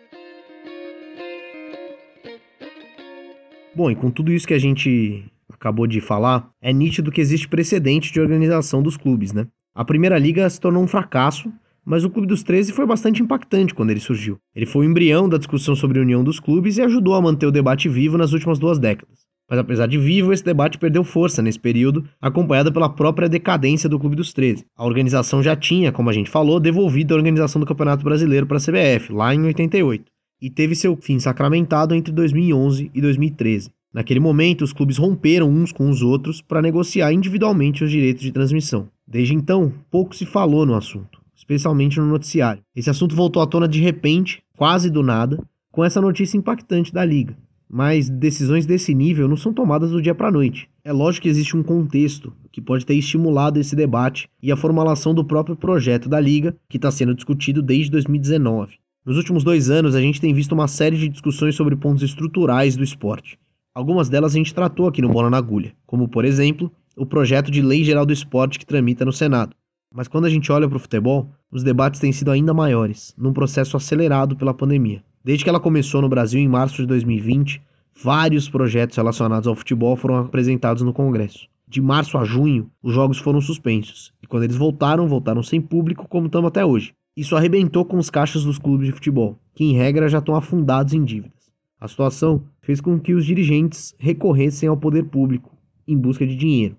Bom, 3.76 3.92
e 3.92 3.96
com 3.96 4.10
tudo 4.10 4.32
isso 4.32 4.48
que 4.48 4.56
a 4.56 4.60
gente 4.60 5.32
acabou 5.48 5.86
de 5.86 6.02
falar, 6.02 6.50
é 6.60 6.74
nítido 6.74 7.12
que 7.12 7.22
existe 7.22 7.48
precedente 7.48 8.12
de 8.12 8.20
organização 8.20 8.82
dos 8.82 8.98
clubes, 8.98 9.32
né? 9.32 9.48
A 9.76 9.86
Primeira 9.86 10.18
Liga 10.18 10.50
se 10.50 10.60
tornou 10.60 10.82
um 10.82 10.88
fracasso, 10.88 11.54
mas 11.86 12.04
o 12.04 12.10
Clube 12.10 12.28
dos 12.28 12.42
13 12.42 12.74
foi 12.74 12.88
bastante 12.88 13.22
impactante 13.22 13.76
quando 13.76 13.92
ele 13.92 14.00
surgiu. 14.00 14.40
Ele 14.56 14.66
foi 14.66 14.88
o 14.88 14.90
embrião 14.90 15.30
da 15.30 15.38
discussão 15.38 15.76
sobre 15.76 16.00
a 16.00 16.02
união 16.02 16.24
dos 16.24 16.40
clubes 16.40 16.78
e 16.78 16.82
ajudou 16.82 17.14
a 17.14 17.22
manter 17.22 17.46
o 17.46 17.52
debate 17.52 17.88
vivo 17.88 18.18
nas 18.18 18.34
últimas 18.34 18.58
duas 18.58 18.80
décadas. 18.80 19.25
Mas 19.50 19.60
apesar 19.60 19.88
de 19.88 19.98
vivo, 19.98 20.34
esse 20.34 20.44
debate 20.44 20.78
perdeu 20.78 21.04
força 21.04 21.42
nesse 21.42 21.60
período, 21.60 22.04
acompanhada 22.22 22.72
pela 22.72 22.90
própria 22.90 23.30
decadência 23.30 23.88
do 23.88 24.00
Clube 24.00 24.16
dos 24.16 24.34
13. 24.34 24.66
A 24.76 24.86
organização 24.86 25.44
já 25.44 25.56
tinha, 25.56 25.92
como 25.92 26.10
a 26.10 26.14
gente 26.14 26.30
falou, 26.30 26.60
devolvido 26.60 27.14
a 27.14 27.18
organização 27.18 27.60
do 27.60 27.66
Campeonato 27.66 28.04
Brasileiro 28.04 28.48
para 28.48 28.58
a 28.58 28.62
CBF, 28.62 29.14
lá 29.14 29.34
em 29.34 29.44
88 29.44 30.16
e 30.42 30.50
teve 30.50 30.76
seu 30.76 30.96
fim 30.96 31.20
sacramentado 31.20 31.96
entre 31.96 32.14
2011 32.14 32.92
e 32.94 33.02
2013. 33.02 33.72
Naquele 33.94 34.20
momento, 34.20 34.64
os 34.64 34.74
clubes 34.74 34.98
romperam 34.98 35.50
uns 35.50 35.72
com 35.72 35.90
os 35.90 36.02
outros 36.02 36.42
para 36.42 36.62
negociar 36.62 37.14
individualmente 37.14 37.84
os 37.84 37.90
direitos 37.90 38.22
de 38.22 38.32
transmissão. 38.32 38.90
Desde 39.08 39.34
então, 39.34 39.74
pouco 39.90 40.16
se 40.16 40.26
falou 40.26 40.66
no 40.66 40.76
assunto, 40.76 41.22
especialmente 41.34 42.00
no 42.00 42.06
noticiário. 42.06 42.62
Esse 42.76 42.90
assunto 42.90 43.16
voltou 43.16 43.42
à 43.42 43.48
tona 43.48 43.68
de 43.68 43.80
repente, 43.80 44.44
quase 44.58 44.90
do 44.90 45.02
nada, 45.02 45.42
com 45.72 45.84
essa 45.84 46.02
notícia 46.02 46.38
impactante 46.38 46.94
da 46.94 47.06
liga. 47.06 47.38
Mas 47.70 48.10
decisões 48.10 48.66
desse 48.66 48.94
nível 48.94 49.28
não 49.28 49.36
são 49.36 49.54
tomadas 49.54 49.92
do 49.92 50.02
dia 50.02 50.14
para 50.14 50.28
a 50.28 50.32
noite. 50.32 50.70
É 50.84 50.92
lógico 50.92 51.24
que 51.24 51.30
existe 51.30 51.58
um 51.58 51.64
contexto 51.64 52.32
que 52.52 52.62
pode 52.62 52.86
ter 52.86 52.96
estimulado 52.96 53.60
esse 53.60 53.76
debate 53.76 54.30
e 54.42 54.52
a 54.52 54.56
formulação 54.56 55.14
do 55.14 55.26
próprio 55.26 55.56
projeto 55.56 56.08
da 56.08 56.20
liga, 56.20 56.56
que 56.70 56.78
está 56.78 56.92
sendo 56.92 57.16
discutido 57.16 57.62
desde 57.62 57.92
2019. 57.92 58.76
Nos 59.06 59.18
últimos 59.18 59.44
dois 59.44 59.70
anos, 59.70 59.94
a 59.94 60.02
gente 60.02 60.22
tem 60.22 60.34
visto 60.34 60.54
uma 60.54 60.68
série 60.68 60.98
de 60.98 61.10
discussões 61.10 61.56
sobre 61.56 61.76
pontos 61.76 62.02
estruturais 62.02 62.76
do 62.76 62.84
esporte. 62.84 63.38
Algumas 63.74 64.10
delas 64.10 64.34
a 64.34 64.38
gente 64.38 64.54
tratou 64.54 64.88
aqui 64.88 65.02
no 65.02 65.10
Bola 65.10 65.30
na 65.30 65.38
Agulha, 65.38 65.74
como, 65.86 66.08
por 66.08 66.24
exemplo, 66.24 66.72
o 66.96 67.06
projeto 67.06 67.52
de 67.52 67.62
Lei 67.62 67.84
Geral 67.84 68.06
do 68.06 68.14
Esporte 68.14 68.58
que 68.58 68.66
tramita 68.66 69.04
no 69.04 69.12
Senado. 69.12 69.56
Mas 69.94 70.08
quando 70.08 70.26
a 70.26 70.30
gente 70.30 70.52
olha 70.52 70.68
para 70.68 70.78
o 70.78 70.80
futebol, 70.80 71.30
os 71.52 71.62
debates 71.62 72.00
têm 72.00 72.12
sido 72.12 72.32
ainda 72.32 72.54
maiores, 72.54 73.14
num 73.18 73.34
processo 73.34 73.78
acelerado 73.78 74.36
pela 74.36 74.54
pandemia. 74.54 75.04
Desde 75.26 75.44
que 75.44 75.50
ela 75.50 75.60
começou 75.60 76.04
no 76.04 76.08
Brasil 76.08 76.40
em 76.40 76.48
março 76.48 76.76
de 76.76 76.86
2020, 76.86 77.60
vários 78.00 78.48
projetos 78.48 78.96
relacionados 78.96 79.48
ao 79.48 79.56
futebol 79.56 79.96
foram 79.96 80.18
apresentados 80.18 80.84
no 80.84 80.94
Congresso. 80.94 81.48
De 81.68 81.82
março 81.82 82.16
a 82.20 82.24
junho, 82.24 82.70
os 82.84 82.94
jogos 82.94 83.18
foram 83.18 83.42
suspensos, 83.42 84.14
e 84.22 84.28
quando 84.28 84.44
eles 84.44 84.56
voltaram, 84.56 85.08
voltaram 85.08 85.42
sem 85.42 85.60
público, 85.60 86.08
como 86.08 86.28
estamos 86.28 86.50
até 86.50 86.64
hoje. 86.64 86.94
Isso 87.18 87.36
arrebentou 87.36 87.84
com 87.84 87.98
os 87.98 88.12
caixas 88.12 88.44
dos 88.44 88.60
clubes 88.60 88.86
de 88.86 88.94
futebol, 88.94 89.36
que 89.56 89.64
em 89.64 89.74
regra 89.74 90.08
já 90.08 90.20
estão 90.20 90.36
afundados 90.36 90.94
em 90.94 91.04
dívidas. 91.04 91.52
A 91.82 91.88
situação 91.88 92.44
fez 92.62 92.80
com 92.80 93.00
que 93.00 93.16
os 93.16 93.26
dirigentes 93.26 93.96
recorressem 93.98 94.70
ao 94.70 94.78
poder 94.78 95.06
público 95.06 95.58
em 95.88 95.98
busca 95.98 96.28
de 96.28 96.36
dinheiro. 96.36 96.76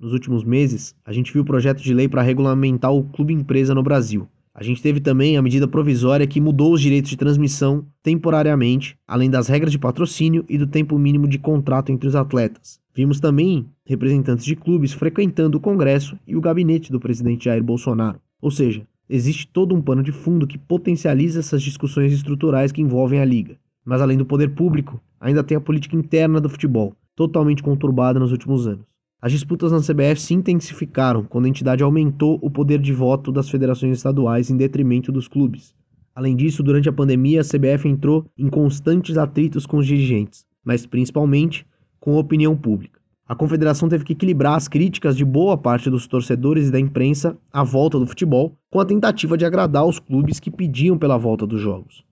Nos 0.00 0.12
últimos 0.12 0.42
meses, 0.42 0.96
a 1.04 1.12
gente 1.12 1.32
viu 1.32 1.42
o 1.42 1.46
projeto 1.46 1.80
de 1.80 1.94
lei 1.94 2.08
para 2.08 2.22
regulamentar 2.22 2.92
o 2.92 3.04
clube 3.04 3.32
empresa 3.32 3.72
no 3.72 3.84
Brasil. 3.84 4.26
A 4.54 4.62
gente 4.62 4.80
teve 4.80 5.00
também 5.00 5.36
a 5.36 5.42
medida 5.42 5.66
provisória 5.66 6.26
que 6.26 6.40
mudou 6.40 6.72
os 6.72 6.80
direitos 6.80 7.10
de 7.10 7.16
transmissão 7.16 7.84
temporariamente, 8.02 8.96
além 9.06 9.28
das 9.28 9.48
regras 9.48 9.72
de 9.72 9.78
patrocínio 9.78 10.44
e 10.48 10.56
do 10.56 10.66
tempo 10.66 10.98
mínimo 10.98 11.26
de 11.26 11.38
contrato 11.38 11.90
entre 11.90 12.06
os 12.06 12.14
atletas. 12.14 12.80
Vimos 12.94 13.18
também 13.18 13.66
representantes 13.84 14.44
de 14.44 14.54
clubes 14.54 14.92
frequentando 14.92 15.58
o 15.58 15.60
Congresso 15.60 16.16
e 16.26 16.36
o 16.36 16.40
gabinete 16.40 16.92
do 16.92 17.00
presidente 17.00 17.46
Jair 17.46 17.64
Bolsonaro. 17.64 18.20
Ou 18.40 18.50
seja, 18.50 18.86
Existe 19.08 19.46
todo 19.46 19.74
um 19.74 19.82
pano 19.82 20.02
de 20.02 20.12
fundo 20.12 20.46
que 20.46 20.56
potencializa 20.56 21.40
essas 21.40 21.62
discussões 21.62 22.10
estruturais 22.12 22.72
que 22.72 22.80
envolvem 22.80 23.20
a 23.20 23.24
liga. 23.24 23.58
Mas 23.84 24.00
além 24.00 24.16
do 24.16 24.24
poder 24.24 24.54
público, 24.54 24.98
ainda 25.20 25.44
tem 25.44 25.56
a 25.56 25.60
política 25.60 25.94
interna 25.94 26.40
do 26.40 26.48
futebol, 26.48 26.96
totalmente 27.14 27.62
conturbada 27.62 28.18
nos 28.18 28.32
últimos 28.32 28.66
anos. 28.66 28.86
As 29.24 29.32
disputas 29.32 29.72
na 29.72 29.80
CBF 29.80 30.20
se 30.20 30.34
intensificaram 30.34 31.24
quando 31.24 31.46
a 31.46 31.48
entidade 31.48 31.82
aumentou 31.82 32.38
o 32.42 32.50
poder 32.50 32.78
de 32.78 32.92
voto 32.92 33.32
das 33.32 33.48
federações 33.48 33.96
estaduais 33.96 34.50
em 34.50 34.56
detrimento 34.58 35.10
dos 35.10 35.26
clubes. 35.26 35.74
Além 36.14 36.36
disso, 36.36 36.62
durante 36.62 36.90
a 36.90 36.92
pandemia, 36.92 37.40
a 37.40 37.42
CBF 37.42 37.88
entrou 37.88 38.26
em 38.36 38.50
constantes 38.50 39.16
atritos 39.16 39.64
com 39.64 39.78
os 39.78 39.86
dirigentes, 39.86 40.44
mas 40.62 40.84
principalmente 40.84 41.66
com 41.98 42.18
a 42.18 42.20
opinião 42.20 42.54
pública. 42.54 43.00
A 43.26 43.34
confederação 43.34 43.88
teve 43.88 44.04
que 44.04 44.12
equilibrar 44.12 44.56
as 44.56 44.68
críticas 44.68 45.16
de 45.16 45.24
boa 45.24 45.56
parte 45.56 45.88
dos 45.88 46.06
torcedores 46.06 46.68
e 46.68 46.70
da 46.70 46.78
imprensa 46.78 47.34
à 47.50 47.64
volta 47.64 47.98
do 47.98 48.06
futebol 48.06 48.58
com 48.70 48.78
a 48.78 48.84
tentativa 48.84 49.38
de 49.38 49.46
agradar 49.46 49.86
os 49.86 49.98
clubes 49.98 50.38
que 50.38 50.50
pediam 50.50 50.98
pela 50.98 51.16
volta 51.16 51.46
dos 51.46 51.62
jogos. 51.62 52.04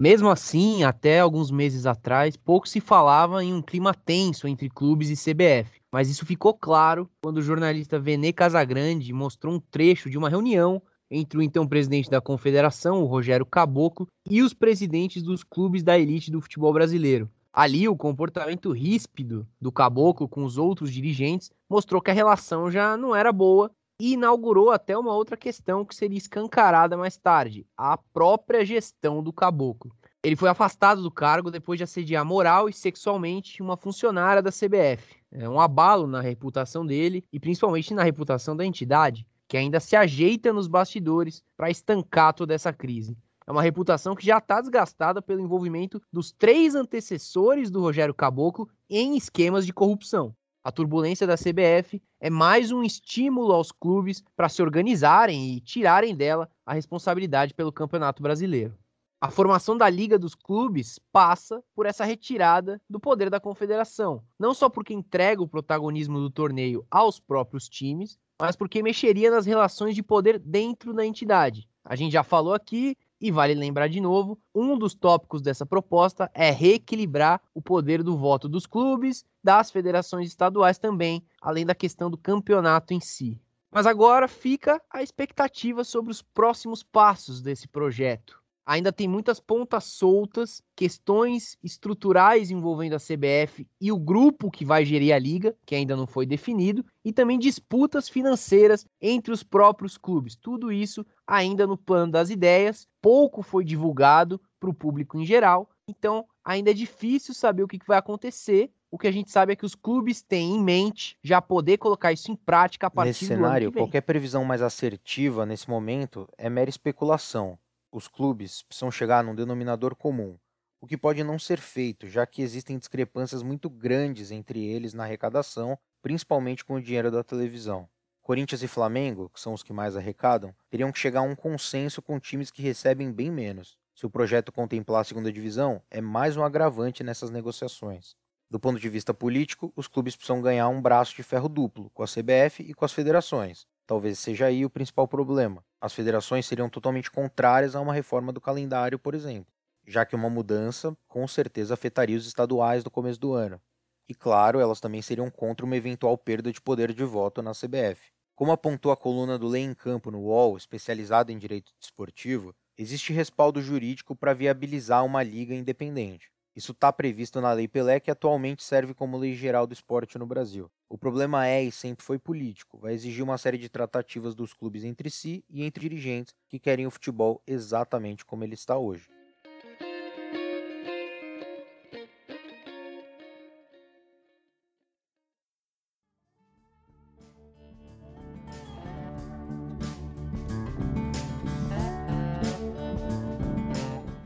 Mesmo 0.00 0.28
assim, 0.28 0.84
até 0.84 1.18
alguns 1.18 1.50
meses 1.50 1.84
atrás, 1.84 2.36
pouco 2.36 2.68
se 2.68 2.80
falava 2.80 3.42
em 3.42 3.52
um 3.52 3.60
clima 3.60 3.92
tenso 3.92 4.46
entre 4.46 4.70
clubes 4.70 5.10
e 5.10 5.16
CBF, 5.16 5.80
mas 5.90 6.08
isso 6.08 6.24
ficou 6.24 6.54
claro 6.54 7.10
quando 7.20 7.38
o 7.38 7.42
jornalista 7.42 7.98
Vene 7.98 8.32
Casagrande 8.32 9.12
mostrou 9.12 9.54
um 9.54 9.58
trecho 9.58 10.08
de 10.08 10.16
uma 10.16 10.28
reunião 10.28 10.80
entre 11.10 11.36
o 11.36 11.42
então 11.42 11.66
presidente 11.66 12.08
da 12.08 12.20
confederação, 12.20 13.02
o 13.02 13.06
Rogério 13.06 13.44
Caboclo, 13.44 14.06
e 14.30 14.40
os 14.40 14.54
presidentes 14.54 15.20
dos 15.20 15.42
clubes 15.42 15.82
da 15.82 15.98
elite 15.98 16.30
do 16.30 16.40
futebol 16.40 16.72
brasileiro. 16.72 17.28
Ali, 17.52 17.88
o 17.88 17.96
comportamento 17.96 18.70
ríspido 18.70 19.48
do 19.60 19.72
Caboclo 19.72 20.28
com 20.28 20.44
os 20.44 20.56
outros 20.56 20.92
dirigentes 20.92 21.50
mostrou 21.68 22.00
que 22.00 22.12
a 22.12 22.14
relação 22.14 22.70
já 22.70 22.96
não 22.96 23.16
era 23.16 23.32
boa 23.32 23.68
e 24.00 24.12
inaugurou 24.12 24.70
até 24.70 24.96
uma 24.96 25.14
outra 25.14 25.36
questão 25.36 25.84
que 25.84 25.94
seria 25.94 26.18
escancarada 26.18 26.96
mais 26.96 27.16
tarde: 27.16 27.66
a 27.76 27.96
própria 27.96 28.64
gestão 28.64 29.22
do 29.22 29.32
caboclo. 29.32 29.92
Ele 30.22 30.36
foi 30.36 30.48
afastado 30.48 31.02
do 31.02 31.10
cargo 31.10 31.50
depois 31.50 31.78
de 31.78 31.84
assediar 31.84 32.24
moral 32.24 32.68
e 32.68 32.72
sexualmente 32.72 33.62
uma 33.62 33.76
funcionária 33.76 34.42
da 34.42 34.50
CBF. 34.50 35.16
É 35.30 35.48
um 35.48 35.60
abalo 35.60 36.06
na 36.06 36.20
reputação 36.20 36.84
dele 36.84 37.24
e 37.32 37.38
principalmente 37.38 37.94
na 37.94 38.02
reputação 38.02 38.56
da 38.56 38.64
entidade, 38.64 39.26
que 39.46 39.56
ainda 39.56 39.78
se 39.80 39.94
ajeita 39.94 40.52
nos 40.52 40.66
bastidores 40.66 41.42
para 41.56 41.70
estancar 41.70 42.34
toda 42.34 42.52
essa 42.52 42.72
crise. 42.72 43.16
É 43.46 43.52
uma 43.52 43.62
reputação 43.62 44.14
que 44.14 44.26
já 44.26 44.38
está 44.38 44.60
desgastada 44.60 45.22
pelo 45.22 45.40
envolvimento 45.40 46.02
dos 46.12 46.30
três 46.30 46.74
antecessores 46.74 47.70
do 47.70 47.80
Rogério 47.80 48.12
Caboclo 48.12 48.68
em 48.90 49.16
esquemas 49.16 49.64
de 49.64 49.72
corrupção. 49.72 50.34
A 50.68 50.70
turbulência 50.70 51.26
da 51.26 51.34
CBF 51.34 51.98
é 52.20 52.28
mais 52.28 52.70
um 52.70 52.82
estímulo 52.82 53.54
aos 53.54 53.72
clubes 53.72 54.22
para 54.36 54.50
se 54.50 54.60
organizarem 54.60 55.54
e 55.54 55.60
tirarem 55.62 56.14
dela 56.14 56.46
a 56.66 56.74
responsabilidade 56.74 57.54
pelo 57.54 57.72
Campeonato 57.72 58.22
Brasileiro. 58.22 58.76
A 59.18 59.30
formação 59.30 59.78
da 59.78 59.88
Liga 59.88 60.18
dos 60.18 60.34
Clubes 60.34 61.00
passa 61.10 61.64
por 61.74 61.86
essa 61.86 62.04
retirada 62.04 62.78
do 62.86 63.00
poder 63.00 63.30
da 63.30 63.40
confederação, 63.40 64.22
não 64.38 64.52
só 64.52 64.68
porque 64.68 64.92
entrega 64.92 65.42
o 65.42 65.48
protagonismo 65.48 66.20
do 66.20 66.28
torneio 66.28 66.86
aos 66.90 67.18
próprios 67.18 67.66
times, 67.66 68.18
mas 68.38 68.54
porque 68.54 68.82
mexeria 68.82 69.30
nas 69.30 69.46
relações 69.46 69.94
de 69.94 70.02
poder 70.02 70.38
dentro 70.38 70.92
da 70.92 71.02
entidade. 71.02 71.66
A 71.82 71.96
gente 71.96 72.12
já 72.12 72.22
falou 72.22 72.52
aqui 72.52 72.94
e 73.20 73.30
vale 73.30 73.54
lembrar 73.54 73.88
de 73.88 74.00
novo, 74.00 74.38
um 74.54 74.78
dos 74.78 74.94
tópicos 74.94 75.42
dessa 75.42 75.66
proposta 75.66 76.30
é 76.34 76.50
reequilibrar 76.50 77.40
o 77.54 77.60
poder 77.60 78.02
do 78.02 78.16
voto 78.16 78.48
dos 78.48 78.66
clubes, 78.66 79.24
das 79.42 79.70
federações 79.70 80.28
estaduais 80.28 80.78
também, 80.78 81.24
além 81.40 81.66
da 81.66 81.74
questão 81.74 82.10
do 82.10 82.16
campeonato 82.16 82.94
em 82.94 83.00
si. 83.00 83.40
Mas 83.70 83.86
agora 83.86 84.26
fica 84.28 84.80
a 84.90 85.02
expectativa 85.02 85.84
sobre 85.84 86.10
os 86.10 86.22
próximos 86.22 86.82
passos 86.82 87.42
desse 87.42 87.68
projeto 87.68 88.38
ainda 88.68 88.92
tem 88.92 89.08
muitas 89.08 89.40
pontas 89.40 89.84
soltas, 89.84 90.62
questões 90.76 91.56
estruturais 91.64 92.50
envolvendo 92.50 92.92
a 92.92 92.98
CBF 92.98 93.66
e 93.80 93.90
o 93.90 93.98
grupo 93.98 94.50
que 94.50 94.62
vai 94.62 94.84
gerir 94.84 95.14
a 95.14 95.18
liga, 95.18 95.56
que 95.64 95.74
ainda 95.74 95.96
não 95.96 96.06
foi 96.06 96.26
definido, 96.26 96.84
e 97.02 97.10
também 97.10 97.38
disputas 97.38 98.10
financeiras 98.10 98.84
entre 99.00 99.32
os 99.32 99.42
próprios 99.42 99.96
clubes. 99.96 100.36
Tudo 100.36 100.70
isso 100.70 101.04
ainda 101.26 101.66
no 101.66 101.78
plano 101.78 102.12
das 102.12 102.28
ideias, 102.28 102.86
pouco 103.00 103.42
foi 103.42 103.64
divulgado 103.64 104.38
para 104.60 104.68
o 104.68 104.74
público 104.74 105.18
em 105.18 105.24
geral, 105.24 105.70
então 105.88 106.26
ainda 106.44 106.70
é 106.70 106.74
difícil 106.74 107.32
saber 107.32 107.62
o 107.62 107.68
que 107.68 107.78
vai 107.88 107.96
acontecer. 107.96 108.70
O 108.90 108.98
que 108.98 109.06
a 109.06 109.12
gente 109.12 109.30
sabe 109.30 109.54
é 109.54 109.56
que 109.56 109.66
os 109.66 109.74
clubes 109.74 110.20
têm 110.20 110.56
em 110.56 110.62
mente 110.62 111.16
já 111.22 111.40
poder 111.40 111.78
colocar 111.78 112.12
isso 112.12 112.30
em 112.30 112.36
prática 112.36 112.86
a 112.86 112.90
partir 112.90 113.08
nesse 113.08 113.24
do 113.24 113.28
cenário, 113.28 113.68
ano 113.68 113.72
que 113.72 113.74
vem. 113.74 113.84
qualquer 113.84 114.00
previsão 114.02 114.44
mais 114.44 114.60
assertiva 114.60 115.46
nesse 115.46 115.70
momento 115.70 116.28
é 116.36 116.50
mera 116.50 116.68
especulação 116.68 117.58
os 117.90 118.08
clubes 118.08 118.62
precisam 118.62 118.90
chegar 118.90 119.24
num 119.24 119.34
denominador 119.34 119.94
comum, 119.94 120.38
o 120.80 120.86
que 120.86 120.96
pode 120.96 121.24
não 121.24 121.38
ser 121.38 121.58
feito, 121.58 122.06
já 122.06 122.24
que 122.24 122.40
existem 122.40 122.78
discrepâncias 122.78 123.42
muito 123.42 123.68
grandes 123.68 124.30
entre 124.30 124.64
eles 124.64 124.94
na 124.94 125.04
arrecadação, 125.04 125.76
principalmente 126.00 126.64
com 126.64 126.74
o 126.74 126.80
dinheiro 126.80 127.10
da 127.10 127.24
televisão. 127.24 127.88
Corinthians 128.22 128.62
e 128.62 128.68
Flamengo, 128.68 129.28
que 129.30 129.40
são 129.40 129.54
os 129.54 129.62
que 129.62 129.72
mais 129.72 129.96
arrecadam, 129.96 130.54
teriam 130.70 130.92
que 130.92 130.98
chegar 130.98 131.20
a 131.20 131.24
um 131.24 131.34
consenso 131.34 132.00
com 132.00 132.20
times 132.20 132.50
que 132.50 132.62
recebem 132.62 133.10
bem 133.10 133.30
menos. 133.30 133.76
Se 133.94 134.06
o 134.06 134.10
projeto 134.10 134.52
contemplar 134.52 135.00
a 135.00 135.04
segunda 135.04 135.32
divisão, 135.32 135.82
é 135.90 136.00
mais 136.00 136.36
um 136.36 136.44
agravante 136.44 137.02
nessas 137.02 137.30
negociações. 137.30 138.14
Do 138.48 138.60
ponto 138.60 138.78
de 138.78 138.88
vista 138.88 139.12
político, 139.12 139.72
os 139.74 139.88
clubes 139.88 140.14
precisam 140.14 140.40
ganhar 140.40 140.68
um 140.68 140.80
braço 140.80 141.16
de 141.16 141.22
ferro 141.22 141.48
duplo, 141.48 141.90
com 141.90 142.02
a 142.02 142.06
CBF 142.06 142.62
e 142.62 142.72
com 142.72 142.84
as 142.84 142.92
federações. 142.92 143.66
Talvez 143.86 144.18
seja 144.18 144.46
aí 144.46 144.64
o 144.64 144.70
principal 144.70 145.08
problema. 145.08 145.64
As 145.80 145.92
federações 145.92 146.46
seriam 146.46 146.68
totalmente 146.68 147.10
contrárias 147.10 147.74
a 147.74 147.80
uma 147.80 147.92
reforma 147.92 148.32
do 148.32 148.40
calendário, 148.40 148.98
por 148.98 149.14
exemplo, 149.14 149.52
já 149.86 150.04
que 150.04 150.14
uma 150.16 150.28
mudança 150.30 150.96
com 151.06 151.26
certeza 151.26 151.74
afetaria 151.74 152.16
os 152.16 152.26
estaduais 152.26 152.84
no 152.84 152.90
começo 152.90 153.20
do 153.20 153.32
ano. 153.32 153.60
E 154.08 154.14
claro, 154.14 154.58
elas 154.60 154.80
também 154.80 155.02
seriam 155.02 155.30
contra 155.30 155.64
uma 155.66 155.76
eventual 155.76 156.16
perda 156.16 156.52
de 156.52 156.60
poder 156.60 156.92
de 156.92 157.04
voto 157.04 157.42
na 157.42 157.54
CBF. 157.54 158.10
Como 158.34 158.52
apontou 158.52 158.90
a 158.92 158.96
coluna 158.96 159.38
do 159.38 159.46
Lei 159.48 159.62
em 159.62 159.74
Campo 159.74 160.10
no 160.10 160.20
UOL, 160.20 160.56
especializada 160.56 161.32
em 161.32 161.38
direito 161.38 161.72
desportivo, 161.78 162.54
existe 162.76 163.12
respaldo 163.12 163.60
jurídico 163.60 164.16
para 164.16 164.34
viabilizar 164.34 165.04
uma 165.04 165.22
liga 165.22 165.54
independente. 165.54 166.30
Isso 166.58 166.72
está 166.72 166.92
previsto 166.92 167.40
na 167.40 167.52
Lei 167.52 167.68
Pelé, 167.68 168.00
que 168.00 168.10
atualmente 168.10 168.64
serve 168.64 168.92
como 168.92 169.16
lei 169.16 169.32
geral 169.32 169.64
do 169.64 169.72
esporte 169.72 170.18
no 170.18 170.26
Brasil. 170.26 170.68
O 170.88 170.98
problema 170.98 171.46
é 171.46 171.62
e 171.62 171.70
sempre 171.70 172.04
foi 172.04 172.18
político. 172.18 172.78
Vai 172.78 172.94
exigir 172.94 173.22
uma 173.22 173.38
série 173.38 173.56
de 173.56 173.68
tratativas 173.68 174.34
dos 174.34 174.52
clubes 174.52 174.82
entre 174.82 175.08
si 175.08 175.44
e 175.48 175.62
entre 175.62 175.88
dirigentes 175.88 176.34
que 176.48 176.58
querem 176.58 176.84
o 176.84 176.90
futebol 176.90 177.40
exatamente 177.46 178.24
como 178.24 178.42
ele 178.42 178.54
está 178.54 178.76
hoje. 178.76 179.08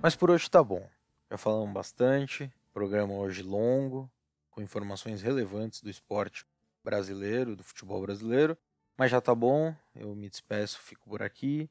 Mas 0.02 0.16
por 0.16 0.30
hoje 0.30 0.50
tá 0.50 0.64
bom. 0.64 0.82
Já 1.32 1.38
falamos 1.38 1.72
bastante, 1.72 2.52
programa 2.74 3.14
hoje 3.14 3.42
longo, 3.42 4.06
com 4.50 4.60
informações 4.60 5.22
relevantes 5.22 5.80
do 5.80 5.88
esporte 5.88 6.44
brasileiro, 6.84 7.56
do 7.56 7.64
futebol 7.64 8.02
brasileiro. 8.02 8.54
Mas 8.98 9.10
já 9.10 9.18
tá 9.18 9.34
bom, 9.34 9.74
eu 9.96 10.14
me 10.14 10.28
despeço, 10.28 10.78
fico 10.80 11.08
por 11.08 11.22
aqui. 11.22 11.70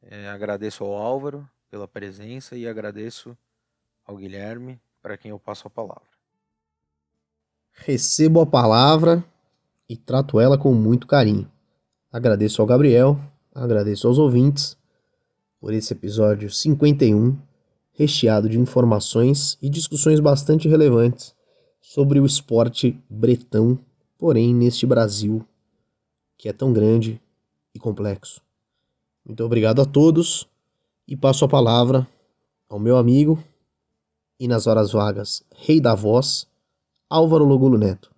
É, 0.00 0.30
agradeço 0.30 0.82
ao 0.82 0.94
Álvaro 0.94 1.46
pela 1.70 1.86
presença 1.86 2.56
e 2.56 2.66
agradeço 2.66 3.36
ao 4.02 4.16
Guilherme, 4.16 4.80
para 5.02 5.18
quem 5.18 5.30
eu 5.30 5.38
passo 5.38 5.66
a 5.66 5.70
palavra. 5.70 6.08
Recebo 7.72 8.40
a 8.40 8.46
palavra 8.46 9.22
e 9.86 9.94
trato 9.94 10.40
ela 10.40 10.56
com 10.56 10.72
muito 10.72 11.06
carinho. 11.06 11.52
Agradeço 12.10 12.62
ao 12.62 12.66
Gabriel, 12.66 13.20
agradeço 13.54 14.08
aos 14.08 14.16
ouvintes 14.16 14.74
por 15.60 15.74
esse 15.74 15.92
episódio 15.92 16.50
51 16.50 17.36
recheado 17.96 18.48
de 18.48 18.58
informações 18.58 19.58
e 19.60 19.70
discussões 19.70 20.20
bastante 20.20 20.68
relevantes 20.68 21.34
sobre 21.80 22.20
o 22.20 22.26
esporte 22.26 23.02
bretão, 23.08 23.78
porém 24.18 24.54
neste 24.54 24.86
Brasil 24.86 25.44
que 26.36 26.48
é 26.48 26.52
tão 26.52 26.72
grande 26.72 27.20
e 27.74 27.78
complexo. 27.78 28.42
Muito 29.24 29.42
obrigado 29.42 29.80
a 29.80 29.86
todos 29.86 30.46
e 31.08 31.16
passo 31.16 31.44
a 31.46 31.48
palavra 31.48 32.06
ao 32.68 32.78
meu 32.78 32.98
amigo 32.98 33.42
e 34.38 34.46
nas 34.46 34.66
horas 34.66 34.92
vagas, 34.92 35.42
rei 35.54 35.80
da 35.80 35.94
voz, 35.94 36.46
Álvaro 37.08 37.46
Logulo 37.46 37.78
Neto. 37.78 38.14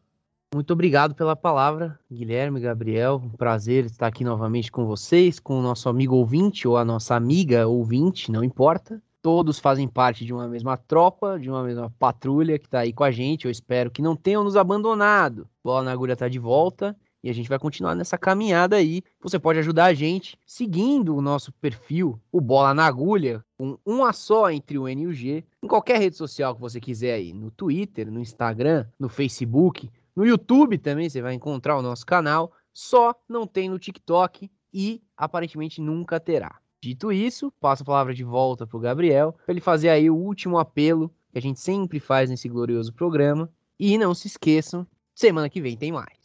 Muito 0.53 0.73
obrigado 0.73 1.15
pela 1.15 1.37
palavra, 1.37 1.99
Guilherme, 2.11 2.59
Gabriel. 2.59 3.23
Um 3.23 3.37
prazer 3.37 3.85
estar 3.85 4.09
aqui 4.09 4.25
novamente 4.25 4.73
com 4.73 4.87
vocês, 4.87 5.39
com 5.39 5.59
o 5.59 5.63
nosso 5.63 5.89
amigo 5.89 6.17
ouvinte 6.17 6.67
ou 6.67 6.77
a 6.77 6.85
nossa 6.85 7.15
amiga 7.15 7.69
ouvinte, 7.69 8.33
não 8.33 8.43
importa 8.43 9.01
todos 9.29 9.59
fazem 9.59 9.87
parte 9.87 10.25
de 10.25 10.33
uma 10.33 10.49
mesma 10.49 10.79
tropa, 10.79 11.39
de 11.39 11.51
uma 11.51 11.63
mesma 11.63 11.95
patrulha 11.99 12.59
que 12.59 12.65
está 12.65 12.79
aí 12.79 12.95
com 12.95 13.05
a 13.05 13.11
gente. 13.11 13.45
Eu 13.45 13.51
espero 13.51 13.91
que 13.91 14.01
não 14.01 14.17
tenham 14.17 14.43
nos 14.43 14.57
abandonado. 14.57 15.47
Bola 15.63 15.83
na 15.83 15.93
agulha 15.93 16.15
está 16.15 16.29
de 16.29 16.39
volta 16.39 16.97
e 17.23 17.29
a 17.29 17.33
gente 17.35 17.47
vai 17.47 17.59
continuar 17.59 17.95
nessa 17.95 18.17
caminhada 18.17 18.77
aí. 18.77 19.03
Você 19.21 19.39
pode 19.39 19.59
ajudar 19.59 19.85
a 19.85 19.93
gente 19.93 20.39
seguindo 20.47 21.15
o 21.15 21.21
nosso 21.21 21.53
perfil, 21.53 22.19
o 22.33 22.41
Bola 22.41 22.73
na 22.73 22.87
Agulha, 22.87 23.45
com 23.59 23.77
um 23.85 24.03
a 24.03 24.15
só 24.15 24.51
entre 24.51 24.79
o 24.79 24.89
N 24.89 25.03
e 25.03 25.07
o 25.07 25.13
G, 25.13 25.45
em 25.63 25.69
qualquer 25.69 25.99
rede 25.99 26.17
social 26.17 26.55
que 26.55 26.61
você 26.63 26.81
quiser 26.81 27.13
aí, 27.13 27.35
no 27.35 27.51
Twitter, 27.51 28.11
no 28.11 28.21
Instagram, 28.21 28.87
no 28.99 29.11
Facebook, 29.11 29.91
no 30.17 30.25
YouTube 30.25 30.79
também 30.79 31.11
você 31.11 31.21
vai 31.21 31.35
encontrar 31.35 31.77
o 31.77 31.83
nosso 31.83 32.07
canal. 32.07 32.51
Só 32.73 33.15
não 33.29 33.47
tem 33.47 33.69
no 33.69 33.79
TikTok 33.79 34.51
e 34.73 35.03
aparentemente 35.15 35.83
nunca 35.83 36.19
terá. 36.19 36.59
Dito 36.81 37.11
isso, 37.11 37.51
passo 37.61 37.83
a 37.83 37.87
palavra 37.87 38.15
de 38.15 38.23
volta 38.23 38.67
para 38.67 38.77
o 38.77 38.81
Gabriel, 38.81 39.33
para 39.45 39.53
ele 39.53 39.61
fazer 39.61 39.89
aí 39.89 40.09
o 40.09 40.17
último 40.17 40.59
apelo 40.59 41.13
que 41.33 41.39
a 41.39 41.43
gente 41.43 41.61
sempre 41.61 41.99
faz 42.01 42.31
nesse 42.31 42.49
glorioso 42.49 42.93
programa, 42.93 43.53
E 43.79 43.97
não 43.97 44.13
se 44.13 44.27
esqueçam, 44.27 44.87
semana 45.15 45.49
que 45.49 45.61
vem 45.61 45.77
tem 45.77 45.93
mais. 45.93 46.19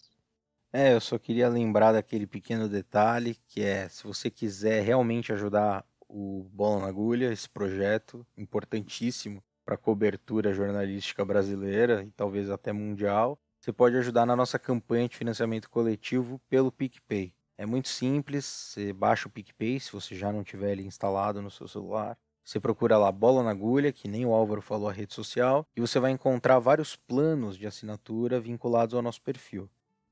É, 0.72 0.94
eu 0.94 1.00
só 1.02 1.20
queria 1.20 1.48
lembrar 1.48 1.92
daquele 1.92 2.26
pequeno 2.26 2.68
detalhe 2.68 3.38
que 3.48 3.62
é, 3.62 3.88
se 3.88 4.04
você 4.04 4.30
quiser 4.32 4.82
realmente 4.84 5.32
ajudar 5.32 5.86
o 6.10 6.50
Bola 6.52 6.82
na 6.82 6.88
Agulha, 6.88 7.32
esse 7.32 7.48
projeto 7.48 8.26
importantíssimo 8.36 9.44
para 9.64 9.76
a 9.76 9.78
cobertura 9.78 10.54
jornalística 10.54 11.24
brasileira 11.24 12.04
e 12.04 12.12
talvez 12.12 12.50
até 12.50 12.74
mundial, 12.74 13.40
você 13.60 13.72
pode 13.72 13.96
ajudar 13.98 14.26
na 14.26 14.36
nossa 14.36 14.60
campanha 14.60 15.08
de 15.08 15.16
financiamento 15.16 15.70
coletivo 15.70 16.40
pelo 16.50 16.72
PicPay. 16.72 17.34
É 17.64 17.66
muito 17.66 17.88
simples, 17.88 18.44
você 18.44 18.92
baixa 18.92 19.26
o 19.26 19.32
PicPay 19.32 19.80
se 19.80 19.90
você 19.90 20.14
já 20.16 20.34
não 20.34 20.44
tiver 20.44 20.74
ele 20.74 20.86
instalado 20.86 21.42
no 21.42 21.50
seu 21.50 21.66
celular. 21.66 22.18
Você 22.44 22.60
procura 22.60 22.98
lá 22.98 23.10
Bola 23.10 23.42
na 23.42 23.52
Agulha, 23.52 23.94
que 23.94 24.10
nem 24.10 24.26
o 24.26 24.34
Álvaro 24.34 24.62
falou 24.62 24.90
a 24.90 24.92
rede 24.92 25.14
social, 25.14 25.66
e 25.74 25.80
você 25.80 25.98
vai 25.98 26.12
encontrar 26.12 26.60
vários 26.60 26.98
planos 26.98 27.58
de 27.58 27.66
assinatura 27.66 28.38
vinculados 28.38 28.94
ao 28.94 29.02
nosso 29.02 29.22
perfil. 29.22 29.70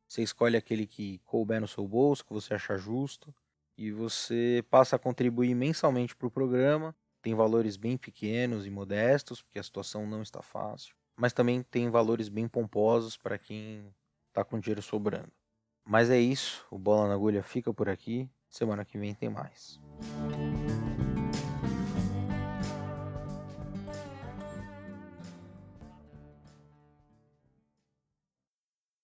Você 0.07 0.23
escolhe 0.23 0.55
aquele 0.55 0.87
que 0.87 1.17
couber 1.25 1.59
no 1.59 1.67
seu 1.67 1.85
bolso, 1.85 2.23
que 2.23 2.31
você 2.31 2.53
achar 2.53 2.77
justo, 2.77 3.35
e 3.77 3.91
você 3.91 4.63
passa 4.69 4.95
a 4.95 4.99
contribuir 4.99 5.53
mensalmente 5.53 6.15
para 6.15 6.27
o 6.29 6.31
programa. 6.31 6.95
Tem 7.21 7.35
valores 7.35 7.75
bem 7.75 7.97
pequenos 7.97 8.65
e 8.65 8.69
modestos, 8.69 9.41
porque 9.41 9.59
a 9.59 9.63
situação 9.63 10.07
não 10.07 10.21
está 10.21 10.41
fácil, 10.41 10.95
mas 11.17 11.33
também 11.33 11.61
tem 11.63 11.89
valores 11.89 12.29
bem 12.29 12.47
pomposos 12.47 13.17
para 13.17 13.37
quem 13.37 13.93
está 14.29 14.41
com 14.41 14.57
dinheiro 14.57 14.81
sobrando. 14.81 15.40
Mas 15.85 16.09
é 16.09 16.19
isso, 16.19 16.65
o 16.69 16.77
Bola 16.77 17.07
na 17.07 17.13
Agulha 17.15 17.43
fica 17.43 17.73
por 17.73 17.89
aqui. 17.89 18.29
Semana 18.49 18.85
que 18.85 18.97
vem 18.97 19.13
tem 19.13 19.29
mais. 19.29 19.79